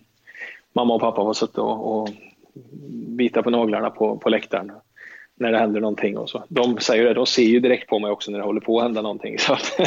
[0.72, 2.08] mamma och pappa fått suttit och, och
[3.16, 4.72] bita på naglarna på, på läktaren
[5.34, 6.18] när det händer någonting.
[6.18, 6.44] Och så.
[6.48, 8.84] De säger det, de ser ju direkt på mig också när det håller på att
[8.84, 9.38] hända någonting.
[9.38, 9.80] Så att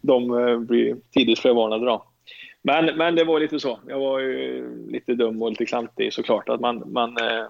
[0.00, 2.04] de eh, blir tidigt förvarnade då.
[2.62, 3.78] Men, men det var lite så.
[3.88, 6.48] Jag var ju lite dum och lite klantig såklart.
[6.48, 7.44] Att man, man, eh,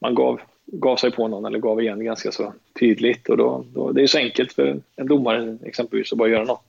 [0.00, 3.28] man gav, gav sig på någon eller gav igen ganska så tydligt.
[3.28, 6.64] Och då, då, det är så enkelt för en domare exempelvis att bara göra något.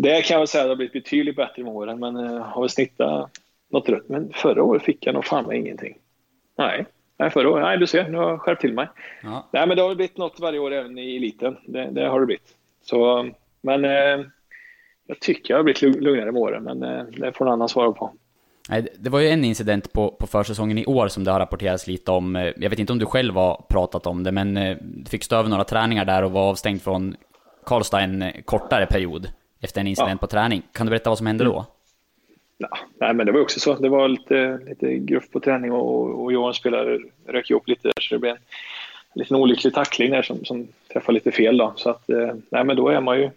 [0.00, 2.60] Det kan jag väl säga det har blivit betydligt bättre med åren, men uh, har
[2.60, 3.30] väl snittat
[3.70, 4.08] något rött.
[4.08, 5.98] Men förra året fick jag nog fan med ingenting.
[6.58, 6.86] Nej,
[7.18, 7.62] Nej, förra året.
[7.62, 8.88] Nej, du ser, nu har jag skärpt till mig.
[9.22, 9.48] Ja.
[9.50, 11.56] Nej, men det har blivit något varje år även i eliten.
[11.66, 12.54] Det, det har det blivit.
[12.84, 13.30] Så,
[13.60, 14.26] men eh,
[15.06, 17.92] jag tycker jag har blivit lugnare med åren, men eh, det får någon annan svara
[17.92, 18.12] på.
[18.68, 21.86] Nej, det var ju en incident på, på försäsongen i år som det har rapporterats
[21.86, 22.36] lite om.
[22.36, 25.24] Eh, jag vet inte om du själv har pratat om det, men eh, du fick
[25.24, 27.16] stå över några träningar där och var avstängd från
[27.64, 29.28] Karlstad en kortare period
[29.60, 30.18] efter en incident ja.
[30.18, 30.62] på träning.
[30.72, 31.66] Kan du berätta vad som hände då?
[32.58, 33.74] Ja, nej, men det var också så.
[33.74, 38.02] Det var lite, lite gruff på träning och, och Johan spelare rök ihop lite där,
[38.02, 38.38] så det blev en
[39.14, 41.56] liten olycklig tackling där som, som träffade lite fel.
[41.56, 41.72] Då.
[41.76, 43.30] Så att, eh, nej, men då är man ju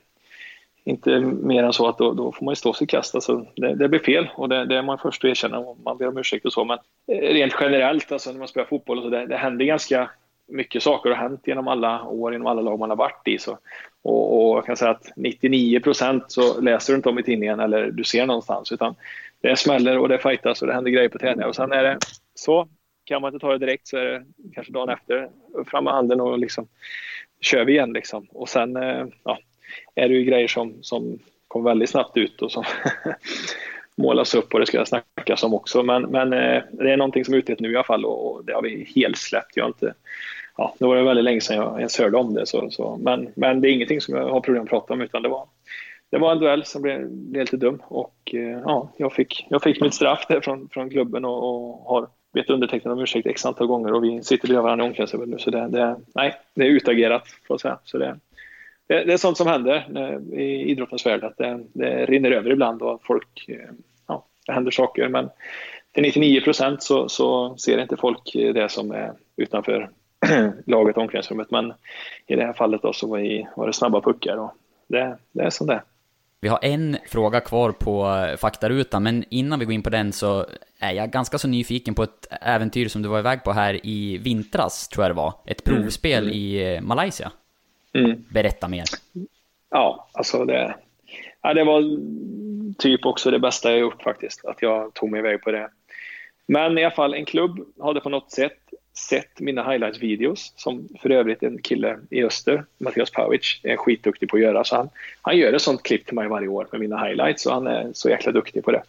[0.83, 3.15] inte mer än så att då, då får man ju stå sig kast.
[3.15, 5.97] Alltså, det, det blir fel och det, det är man först att erkänna och man
[5.97, 6.65] ber om ursäkt och så.
[6.65, 10.09] Men eh, rent generellt, alltså, när man spelar fotboll, och så, det, det händer ganska
[10.51, 13.37] mycket saker har hänt genom alla år, genom alla lag man har varit i.
[13.37, 13.57] Så,
[14.01, 17.59] och, och jag kan säga att 99 procent så läser du inte om i tidningen
[17.59, 18.71] eller du ser någonstans.
[18.71, 18.95] Utan
[19.41, 21.47] det smäller och det fightas och det händer grejer på träningar.
[21.47, 21.97] Och sen är det
[22.35, 22.67] så,
[23.03, 24.23] kan man inte ta det direkt så är det
[24.53, 25.29] kanske dagen efter,
[25.67, 26.67] fram med handen och liksom
[27.41, 27.93] kör vi igen.
[27.93, 28.27] Liksom.
[28.29, 29.39] Och sen eh, ja,
[29.95, 32.63] är det ju grejer som, som kom väldigt snabbt ut och som
[33.97, 35.83] målas upp och det ska snackas om också.
[35.83, 38.53] Men, men eh, det är någonting som är ute nu i alla fall och det
[38.53, 39.57] har vi helt släppt.
[39.57, 39.93] Jag har inte,
[40.61, 42.45] ja, det var det väldigt länge sedan jag ens hörde om det.
[42.45, 42.97] Så, så.
[43.01, 45.45] Men, men det är ingenting som jag har problem att prata om utan det var,
[46.09, 49.63] det var en duell som blev, blev lite dum och eh, ja, jag fick, jag
[49.63, 53.45] fick mitt straff där från, från klubben och, och har bett undertecknad om ursäkt x
[53.45, 56.65] antal gånger och vi sitter bredvid varandra i omklädningsrummet nu så det, det, nej, det
[56.65, 57.79] är utagerat får jag säga.
[57.83, 58.19] Så det,
[58.87, 62.51] det, det är sånt som händer eh, i idrottens värld att det, det rinner över
[62.51, 63.69] ibland och folk, eh,
[64.07, 65.29] ja, det händer saker men
[65.93, 69.89] till 99 procent så, så ser inte folk det som är utanför
[70.65, 71.51] laget omklädningsrummet.
[71.51, 71.73] Men
[72.27, 74.51] i det här fallet då så var, det snabba puckar och
[74.87, 75.83] det, det är som det
[76.39, 80.45] Vi har en fråga kvar på faktarutan, men innan vi går in på den så
[80.79, 84.17] är jag ganska så nyfiken på ett äventyr som du var iväg på här i
[84.17, 85.33] vintras, tror jag det var.
[85.45, 85.81] Ett mm.
[85.81, 86.35] provspel mm.
[86.35, 87.31] i eh, Malaysia.
[87.93, 88.25] Mm.
[88.29, 88.83] Berätta mer.
[89.69, 90.75] Ja, alltså det,
[91.41, 91.83] ja, det var
[92.77, 95.69] typ också det bästa jag gjort faktiskt, att jag tog mig iväg på det.
[96.45, 98.59] Men i alla fall, en klubb hade på något sätt
[98.93, 104.35] sett mina highlights-videos som för övrigt en kille i öster, Mattias Pavic, är skitduktig på
[104.35, 104.63] att göra.
[104.63, 104.89] Så han,
[105.21, 107.89] han gör ett sånt klipp till mig varje år med mina highlights och han är
[107.93, 108.83] så jäkla duktig på det.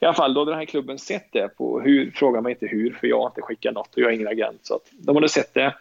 [0.00, 2.66] I alla fall, då hade den här klubben sett det på hur, fråga mig inte
[2.66, 4.60] hur, för jag har inte skickat något och jag är ingen agent.
[4.62, 5.74] Så att de hade sett det,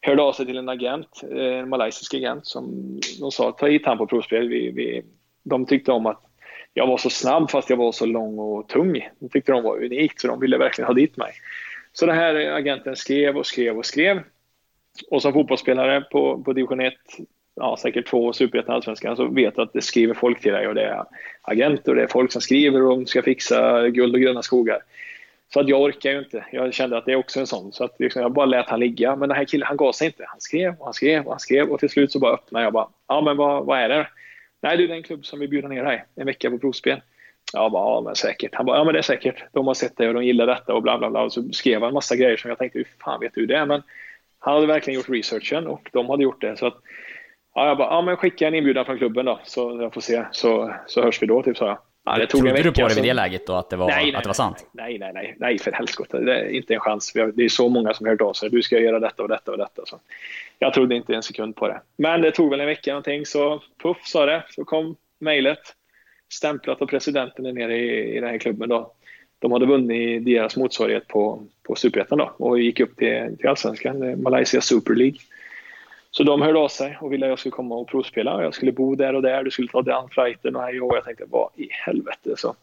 [0.00, 2.64] hörde av sig till en agent, eh, en malaysisk agent, som
[3.20, 4.48] de sa ta hit han på provspel.
[4.48, 5.02] Vi, vi,
[5.42, 6.22] de tyckte om att
[6.74, 9.08] jag var så snabb fast jag var så lång och tung.
[9.18, 11.32] De tyckte de var unikt så de ville verkligen ha dit mig.
[11.92, 14.22] Så den här agenten skrev och skrev och skrev.
[15.10, 16.94] Och som fotbollsspelare på, på division 1,
[17.56, 20.74] ja, säkert två superettan allsvenskan, så vet du att det skriver folk till dig och
[20.74, 21.04] det är
[21.42, 24.78] agenter och det är folk som skriver och de ska fixa guld och gröna skogar.
[25.52, 26.44] Så att jag orkar ju inte.
[26.52, 27.72] Jag kände att det är också en sån.
[27.72, 29.16] Så att liksom jag bara lät han ligga.
[29.16, 30.24] Men den här killen, han gav sig inte.
[30.26, 32.72] Han skrev och han skrev och han skrev och till slut så bara öppnade jag
[32.72, 32.88] bara.
[33.08, 34.08] Ja, men vad, vad är det?
[34.60, 37.00] Nej, det är en klubb som vill bjuda ner dig en vecka på provspel.
[37.52, 38.54] Jag bara, ja men säkert.
[38.54, 39.44] Han bara, ja men det är säkert.
[39.52, 41.22] De har sett det och de gillar detta och bla bla bla.
[41.22, 43.66] Och så skrev han en massa grejer som jag tänkte, hur fan vet du det?
[43.66, 43.82] Men
[44.38, 46.56] han hade verkligen gjort researchen och de hade gjort det.
[46.56, 46.76] Så att,
[47.54, 50.24] ja, jag bara, ja men skicka en inbjudan från klubben då så jag får se.
[50.32, 51.78] Så, så hörs vi då, typ sa jag.
[52.04, 54.04] Ja, det tog Trodde du på det vid det läget då, att det var, nej,
[54.04, 54.66] nej, att det var sant?
[54.72, 56.18] Nej, nej, nej, nej, för helskotta.
[56.18, 57.12] Det är inte en chans.
[57.12, 58.50] Det är så många som har hört av sig.
[58.50, 59.86] Du ska göra detta och detta och detta.
[59.86, 59.98] Så
[60.58, 61.80] jag trodde inte en sekund på det.
[61.96, 64.44] Men det tog väl en vecka någonting, så puff sa det.
[64.50, 65.58] Så kom mejlet
[66.32, 68.68] stämplat av presidenten nere i, i den här klubben.
[68.68, 68.92] Då.
[69.38, 74.16] De hade vunnit deras motsvarighet på, på Superettan och gick upp till, till Allsvenskan, eh,
[74.16, 75.18] Malaysia Super League.
[76.10, 78.42] Så de hörde av sig och ville att jag skulle komma och provspela.
[78.42, 81.24] Jag skulle bo där och där, du skulle ta den flighten och och jag tänkte
[81.28, 82.34] vad i helvete.
[82.36, 82.54] Så,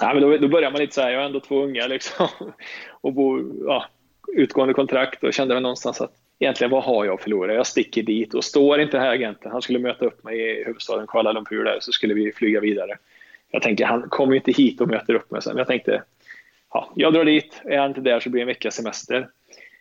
[0.00, 2.28] ja, men då, då börjar man lite så här, jag har ändå två unga liksom.
[2.90, 3.84] och bo, ja,
[4.36, 7.54] utgående kontrakt och kände väl någonstans att egentligen vad har jag att förlora?
[7.54, 11.06] Jag sticker dit och står inte här agenten, han skulle möta upp mig i huvudstaden
[11.06, 12.98] Kuala Lumpur där så skulle vi flyga vidare.
[13.50, 15.56] Jag tänker, han kommer ju inte hit och möter upp mig sen.
[15.56, 16.02] Jag tänkte,
[16.72, 19.28] ja, jag drar dit, är han inte där så blir det en veckas semester.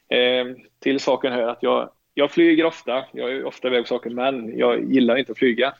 [0.10, 0.46] Eh,
[0.80, 4.58] till saken hör att jag, jag flyger ofta, jag är ofta iväg på saker, men
[4.58, 5.74] jag gillar inte att flyga.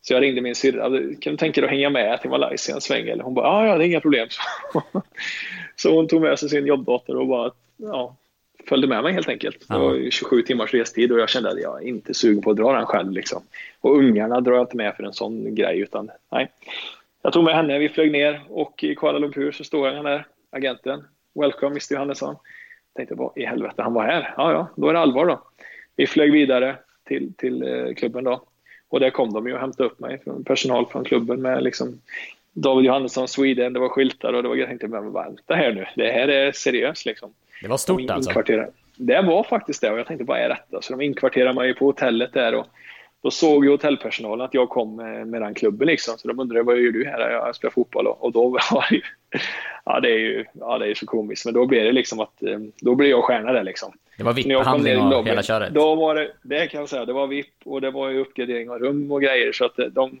[0.00, 2.80] Så jag ringde min syrra, kan du tänka dig att hänga med till Malaysia en
[2.80, 3.08] sväng?
[3.08, 4.28] Eller hon bara, ja, ja, det är inga problem.
[5.76, 8.16] så hon tog med sig sin jobbdator och bara, ja,
[8.68, 9.68] följde med mig helt enkelt.
[9.68, 12.56] Det var 27 timmars restid och jag kände att jag är inte sugen på att
[12.56, 13.12] dra den själv.
[13.12, 13.42] Liksom.
[13.80, 15.80] Och ungarna drar jag inte med för en sån grej.
[15.80, 16.50] Utan, nej.
[17.22, 20.26] Jag tog med henne, vi flög ner och i Kuala Lumpur så står han där,
[20.50, 21.04] agenten.
[21.34, 22.36] Welcome Mr Johannesson.
[22.96, 24.34] Tänkte, vad i helvete, han var här?
[24.36, 25.42] Ja, ja, då är det allvar då.
[25.96, 28.42] Vi flög vidare till, till eh, klubben då.
[28.88, 32.00] Och där kom de ju och hämtade upp mig, personal från klubben med liksom
[32.52, 35.86] David Johannesson Sweden, det var skyltar och det var, jag tänkte, men vänta här nu,
[35.96, 37.32] det här är seriöst liksom.
[37.62, 38.42] Det var stort de alltså?
[38.96, 40.82] Det var faktiskt det och jag tänkte, vad är detta?
[40.82, 42.66] Så de inkvarterade mig på hotellet där och
[43.22, 46.18] då såg ju hotellpersonalen att jag kom med, med den klubben liksom.
[46.18, 47.30] Så de undrade, vad gör du här?
[47.30, 49.02] Jag spelar fotboll och, då var det ju,
[49.84, 51.44] ja det är ju, ja det är så komiskt.
[51.44, 53.92] Men då blev det liksom att, eh, då blev jag stjärna där liksom.
[54.18, 55.74] Det var VIP-behandling och hela köret?
[55.74, 58.70] Då var det, det kan jag säga, det var VIP och det var ju uppgradering
[58.70, 60.20] av rum och grejer så att eh, de,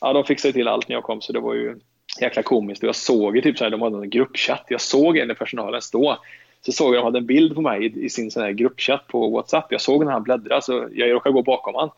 [0.00, 1.76] ja de fixade till allt när jag kom så det var ju
[2.20, 2.82] jäkla komiskt.
[2.82, 4.64] Och jag såg ju typ så här, de hade en gruppchatt.
[4.68, 6.18] Jag såg en i personalen stå
[6.66, 8.52] så såg jag att de hade en bild på mig i, i sin sån här
[8.52, 9.72] gruppchatt på WhatsApp.
[9.72, 11.90] Jag såg när han bläddrade så jag råkade gå bakom honom.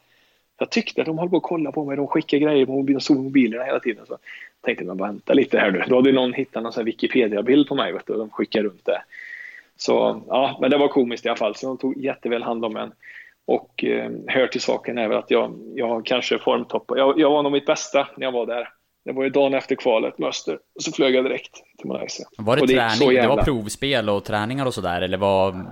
[0.58, 1.96] Jag tyckte att de höll på att kolla på mig.
[1.96, 4.06] De skickade grejer på mobilen, de mobilerna hela tiden.
[4.06, 4.20] Så jag
[4.60, 5.84] tänkte, men vänta lite här nu.
[5.88, 9.02] Då hade någon hittat någon Wikipedia-bild på mig vet du, och de skickade runt det.
[9.76, 11.54] Så ja, men det var komiskt i alla fall.
[11.54, 12.92] Så de tog jätteväl hand om en.
[13.46, 17.00] Och eh, hör till saken är väl att jag, jag kanske formtoppade.
[17.00, 18.68] Jag, jag var nog mitt bästa när jag var där.
[19.04, 20.58] Det var ju dagen efter kvalet med Öster.
[20.74, 22.26] Och så flög jag direkt till Malaysia.
[22.38, 23.14] Var det, det träning?
[23.14, 25.02] Det var provspel och träningar och sådär?
[25.02, 25.66] Eller vad,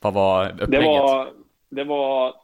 [0.00, 0.70] vad var upplägget?
[0.70, 1.28] Det var,
[1.68, 2.34] det var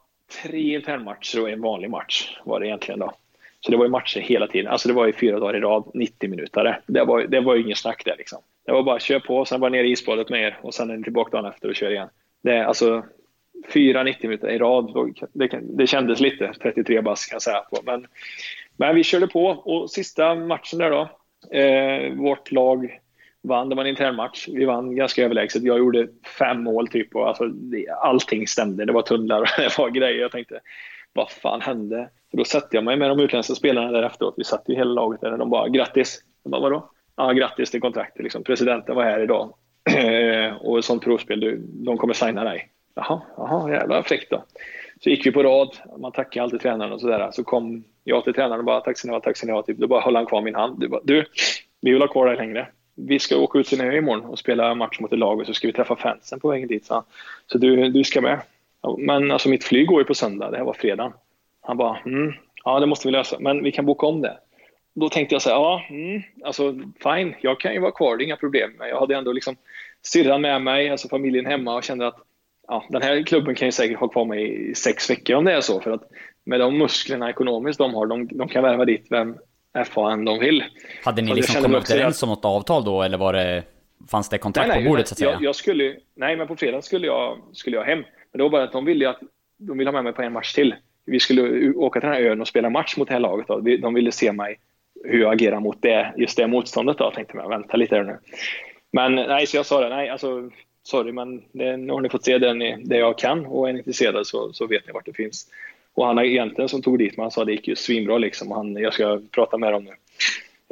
[0.42, 3.12] tre internmatcher och en vanlig match var det egentligen då.
[3.60, 4.72] Så det var ju matcher hela tiden.
[4.72, 6.80] Alltså det var ju fyra dagar i rad, 90 minuter.
[6.86, 8.38] Det var, det var ju ingen snack där liksom.
[8.66, 10.96] Det var bara kör på, sen var ner i isbadet med er och sen är
[10.96, 12.08] ni tillbaka dagen efter och kör igen.
[12.42, 13.04] Det alltså
[13.68, 15.14] fyra 90 minuter i rad.
[15.32, 17.60] Det, det kändes lite, 33 bass kan jag säga.
[17.60, 17.78] På.
[17.84, 18.06] Men,
[18.76, 21.08] men vi körde på och sista matchen där då.
[21.58, 23.00] Eh, vårt lag
[23.44, 23.68] vann.
[23.68, 24.48] Det var en intern match.
[24.52, 25.62] Vi vann ganska överlägset.
[25.62, 28.84] Jag gjorde fem mål typ och alltså, det, allting stämde.
[28.84, 30.20] Det var tunnlar och det var grejer.
[30.20, 30.60] Jag tänkte,
[31.12, 32.08] vad fan hände?
[32.30, 34.34] För då satte jag mig med de utländska spelarna där efteråt.
[34.36, 36.20] Vi satt ju hela laget där och de bara, grattis.
[36.42, 36.90] Jag bara, vadå?
[37.16, 38.22] Ja, grattis till kontraktet.
[38.22, 38.44] Liksom.
[38.44, 39.54] Presidenten var här idag.
[40.60, 42.68] och ett sånt provspel, du, de kommer signa dig.
[42.94, 44.44] Jaha, jaha jävla fräckt då.
[45.00, 47.30] Så gick vi på rad, man tackar alltid tränaren och sådär.
[47.32, 49.62] Så kom jag till tränaren och bara tack ska ni ha, tack ska ni ha.
[49.62, 49.78] Typ.
[49.78, 50.80] Då bara höll han kvar min hand.
[50.80, 51.24] Du, bara, du
[51.80, 54.38] vi vill ha kvar dig längre vi ska åka ut till en ö imorgon och
[54.38, 56.86] spela match mot ett lag och så ska vi träffa fansen på vägen dit.
[56.86, 57.04] Så,
[57.46, 58.40] så du, du ska med.
[58.98, 61.12] Men alltså mitt flyg går ju på söndag, det här var fredag.
[61.60, 62.32] Han bara, mm,
[62.64, 64.38] ja det måste vi lösa, men vi kan boka om det.
[64.94, 68.22] Då tänkte jag så här, ja, mm, alltså fine, jag kan ju vara kvar, det
[68.22, 68.70] är inga problem.
[68.78, 69.56] Men jag hade ändå liksom
[70.02, 72.18] syrran med mig, alltså familjen hemma och kände att
[72.68, 75.52] ja, den här klubben kan ju säkert ha kvar mig i sex veckor om det
[75.52, 75.80] är så.
[75.80, 76.10] För att
[76.44, 79.36] med de musklerna ekonomiskt de har, de, de kan värva dit vem,
[79.84, 80.64] FAN de vill.
[81.04, 83.62] Hade ni liksom kommit överens om något avtal då, eller var det,
[84.10, 85.30] fanns det kontrakt nej, nej, på bordet så att säga?
[85.30, 87.98] Jag, jag, skulle, nej, men på fredag skulle jag, skulle jag hem.
[87.98, 89.20] Men det var bara att de ville att
[89.56, 90.74] de ville ha med mig på en match till.
[91.06, 93.48] Vi skulle åka till den här ön och spela match mot det här laget.
[93.48, 93.60] Då.
[93.60, 94.58] De ville se mig,
[95.04, 96.98] hur jag agerar mot det, just det motståndet.
[96.98, 97.04] Då.
[97.04, 98.18] Jag tänkte jag, vänta lite här nu.
[98.92, 100.50] Men nej, så jag sa det, nej, alltså
[100.82, 103.72] sorry, men det, nu har ni fått se det, ni, det jag kan och är
[103.72, 105.46] ni intresserade så, så vet ni vart det finns.
[105.94, 108.50] Och han egentligen som tog dit mig, han sa det gick ju svinbra liksom.
[108.50, 109.92] Och han, jag ska prata med dem nu.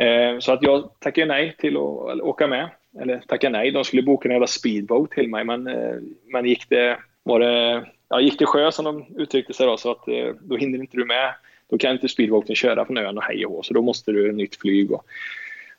[0.05, 2.69] Eh, så att jag tackade nej till att åka med.
[3.01, 5.45] Eller tackade nej, de skulle boka en jävla speedboat till mig.
[5.45, 5.95] Men, eh,
[6.27, 9.91] men gick det, var det, ja, gick det sjö som de uttryckte sig då, så
[9.91, 11.35] att eh, då hinner inte du med.
[11.71, 14.57] Då kan inte speedboaten köra från ön och hej och så då måste du nytt
[14.57, 14.93] flyg.
[14.93, 15.05] Och,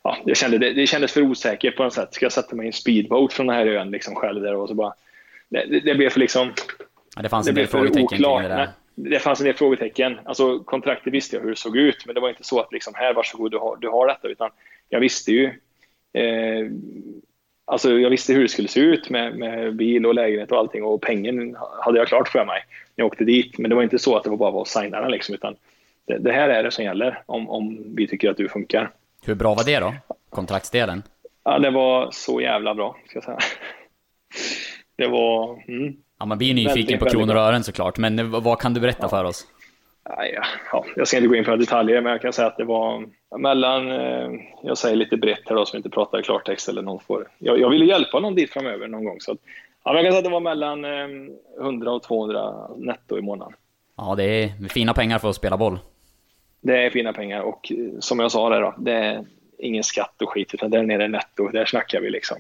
[0.04, 2.14] ja, jag kände, det, det kändes för osäkert på något sätt.
[2.14, 4.68] Ska jag sätta mig i en speedboat från den här ön liksom själv där och
[4.68, 4.94] så bara...
[5.50, 6.54] Det, det, det blev för liksom...
[7.16, 10.20] Ja, det fanns en del frågetecken kring det där det fanns en del frågetecken.
[10.26, 12.94] Alltså, kontraktet visste jag hur det såg ut, men det var inte så att liksom,
[12.96, 14.28] här, varsågod, du har, du har detta.
[14.28, 14.50] Utan
[14.90, 15.46] jag visste ju
[16.14, 16.68] eh,
[17.66, 20.84] alltså, jag visste hur det skulle se ut med, med bil och lägenhet och allting
[20.84, 22.64] och pengen hade jag klart för mig
[22.96, 23.58] när jag åkte dit.
[23.58, 25.56] Men det var inte så att det var bara att signa den liksom, utan
[26.06, 28.92] det, det, här är det som gäller om, om vi tycker att du funkar.
[29.26, 29.94] Hur bra var det då?
[30.30, 31.04] Kontraktsdelen?
[31.44, 33.40] Ja, det var så jävla bra, ska jag säga.
[34.96, 35.64] Det var...
[35.68, 35.96] Mm.
[36.24, 39.10] Ja, man blir nyfiken på kronor och ören såklart, men vad kan du berätta ja.
[39.10, 39.48] för oss?
[40.72, 43.06] Ja, jag ska inte gå in på detaljer, men jag kan säga att det var
[43.38, 44.30] mellan, eh,
[44.64, 47.28] jag säger lite brett här då, som inte pratar klartext eller någon får.
[47.40, 49.38] Jag, jag ville hjälpa någon dit framöver någon gång, så att,
[49.84, 50.86] ja, jag kan säga att det var mellan
[51.60, 53.54] 100 eh, och 200 netto i månaden.
[53.98, 55.80] Ja, det är fina pengar för att spela boll.
[56.62, 59.26] Det är fina pengar och eh, som jag sa där då, det är
[59.58, 62.38] ingen skatt och skit, utan där nere är netto, där snackar vi liksom.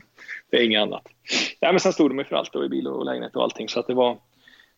[0.49, 1.07] Det är inget annat.
[1.63, 3.69] Ja, men sen stod de ju för allt, då, i bil och lägenhet och allting,
[3.69, 4.17] så att det var,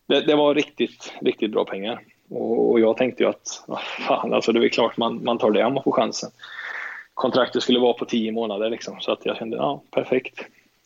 [0.06, 2.00] det, det var riktigt, riktigt bra pengar.
[2.30, 3.64] Och, och jag tänkte ju att,
[4.08, 6.30] fan, alltså det är klart man, man tar det om man får chansen.
[7.14, 10.40] Kontraktet skulle vara på tio månader, liksom, så att jag kände, ja, perfekt.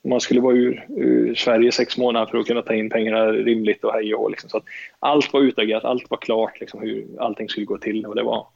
[0.05, 3.84] Man skulle vara ur, ur Sverige sex månader för att kunna ta in pengarna rimligt
[3.84, 4.51] och hej och liksom.
[4.51, 4.64] Så att
[4.98, 8.07] allt var utagerat, allt var klart, liksom, hur allting skulle gå till.
[8.07, 8.46] Och det var,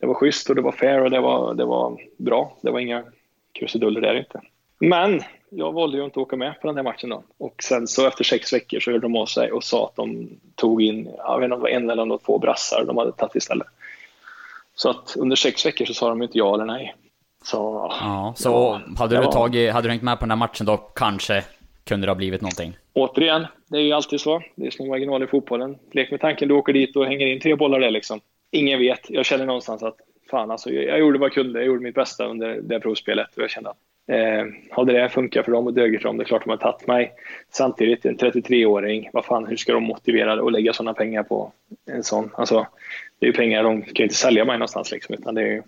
[0.00, 2.56] det var schysst och det var fair och det var, det var bra.
[2.60, 3.04] Det var inga
[3.52, 4.40] krusiduller där inte.
[4.78, 5.22] Men
[5.56, 7.22] jag valde ju inte att åka med på den här matchen då.
[7.38, 10.28] Och sen så efter sex veckor så hörde de av sig och sa att de
[10.54, 13.34] tog in, jag vet inte om det var en eller två brassar de hade tagit
[13.34, 13.66] istället.
[14.74, 16.94] Så att under sex veckor så sa de inte ja eller nej.
[17.42, 17.56] Så,
[18.00, 21.44] ja, så hade, du tagit, hade du hängt med på den där matchen då kanske
[21.84, 22.76] kunde det ha blivit någonting?
[22.92, 24.42] Återigen, det är ju alltid så.
[24.54, 25.78] Det är små marginaler i fotbollen.
[25.92, 28.20] Lek med tanken, du åker dit och hänger in tre bollar där liksom.
[28.50, 29.10] Ingen vet.
[29.10, 29.96] Jag känner någonstans att
[30.30, 31.58] fan alltså, jag gjorde vad jag kunde.
[31.58, 33.76] Jag gjorde mitt bästa under det provspelet och jag kände att
[34.08, 36.56] eh, hade det funkat för dem och dugit för dem, det är klart de har
[36.56, 37.12] tagit mig.
[37.50, 41.52] Samtidigt, en 33-åring, vad fan, hur ska de motivera att lägga sådana pengar på
[41.86, 42.30] en sån?
[42.34, 42.66] Alltså,
[43.18, 45.46] det är ju pengar, de kan ju inte sälja mig någonstans liksom, utan det är
[45.46, 45.62] ju,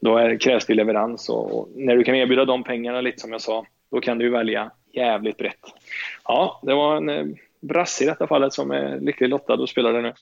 [0.00, 3.32] då är, krävs det leverans och, och, när du kan erbjuda de pengarna lite som
[3.32, 5.60] jag sa, då kan du välja jävligt brett.
[6.24, 7.24] Ja, det var en eh,
[7.60, 10.12] brasse i detta fallet som är lyckligt lottad och spelar det nu.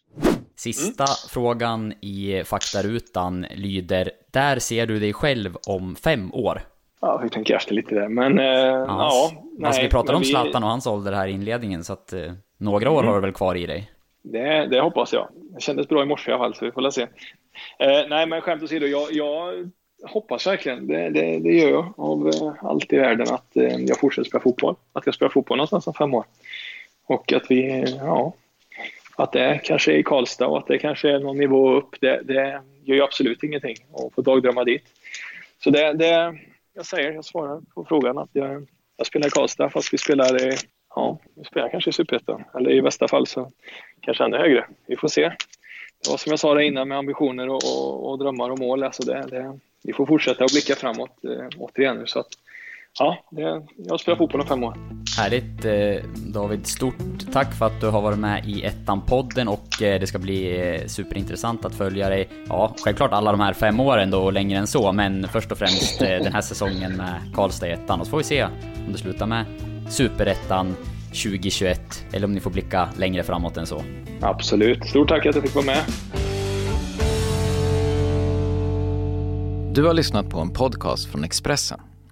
[0.56, 1.14] Sista mm.
[1.30, 6.62] frågan i faktarutan lyder, där ser du dig själv om fem år?
[7.00, 8.84] Ja, vi tänker efter lite där, men eh, ja.
[8.88, 12.12] ja nej, alltså, vi pratade om Zlatan och hans ålder här i inledningen, så att
[12.12, 13.08] eh, några år mm.
[13.08, 13.90] har du väl kvar i dig?
[14.22, 15.28] Det, det hoppas jag.
[15.54, 17.02] Det kändes bra i morse i alla fall, så vi får väl se.
[17.78, 19.70] Eh, nej, men skämt åsido, jag, jag
[20.02, 24.00] hoppas verkligen, det, det, det gör jag av eh, allt i världen, att eh, jag
[24.00, 24.74] fortsätter spela fotboll.
[24.92, 26.24] Att jag spelar fotboll någonstans om fem år.
[27.06, 28.34] Och att vi, ja,
[29.16, 32.22] att det kanske är i Karlstad och att det kanske är någon nivå upp, det,
[32.24, 34.84] det gör ju absolut ingenting att få dagdrömma dit.
[35.64, 36.38] Så det, det,
[36.78, 40.48] jag säger, jag svarar på frågan att jag, jag spelar i Karlstad fast vi spelar
[40.48, 40.56] i,
[40.94, 42.44] ja, vi spelar kanske i Superettan.
[42.54, 43.50] Eller i bästa fall så
[44.00, 44.66] kanske ännu högre.
[44.86, 45.22] Vi får se.
[46.02, 48.82] Det var som jag sa där innan med ambitioner och, och, och drömmar och mål.
[48.82, 52.06] Alltså det, det, vi får fortsätta att blicka framåt eh, återigen.
[52.06, 52.28] Så att,
[52.98, 54.76] ja, det, jag spelar fotboll om fem år.
[55.18, 56.94] Härligt eh, David, stort
[57.32, 60.86] tack för att du har varit med i ettan-podden och eh, det ska bli eh,
[60.86, 62.28] superintressant att följa dig.
[62.48, 65.58] Ja, självklart alla de här fem åren då och längre än så, men först och
[65.58, 68.98] främst den här säsongen med Karlstad i ettan och så får vi se om det
[68.98, 69.44] slutar med
[69.88, 70.76] superettan
[71.08, 73.82] 2021 eller om ni får blicka längre framåt än så.
[74.20, 74.86] Absolut.
[74.86, 75.84] Stort tack att jag fick vara med.
[79.74, 81.80] Du har lyssnat på en podcast från Expressen.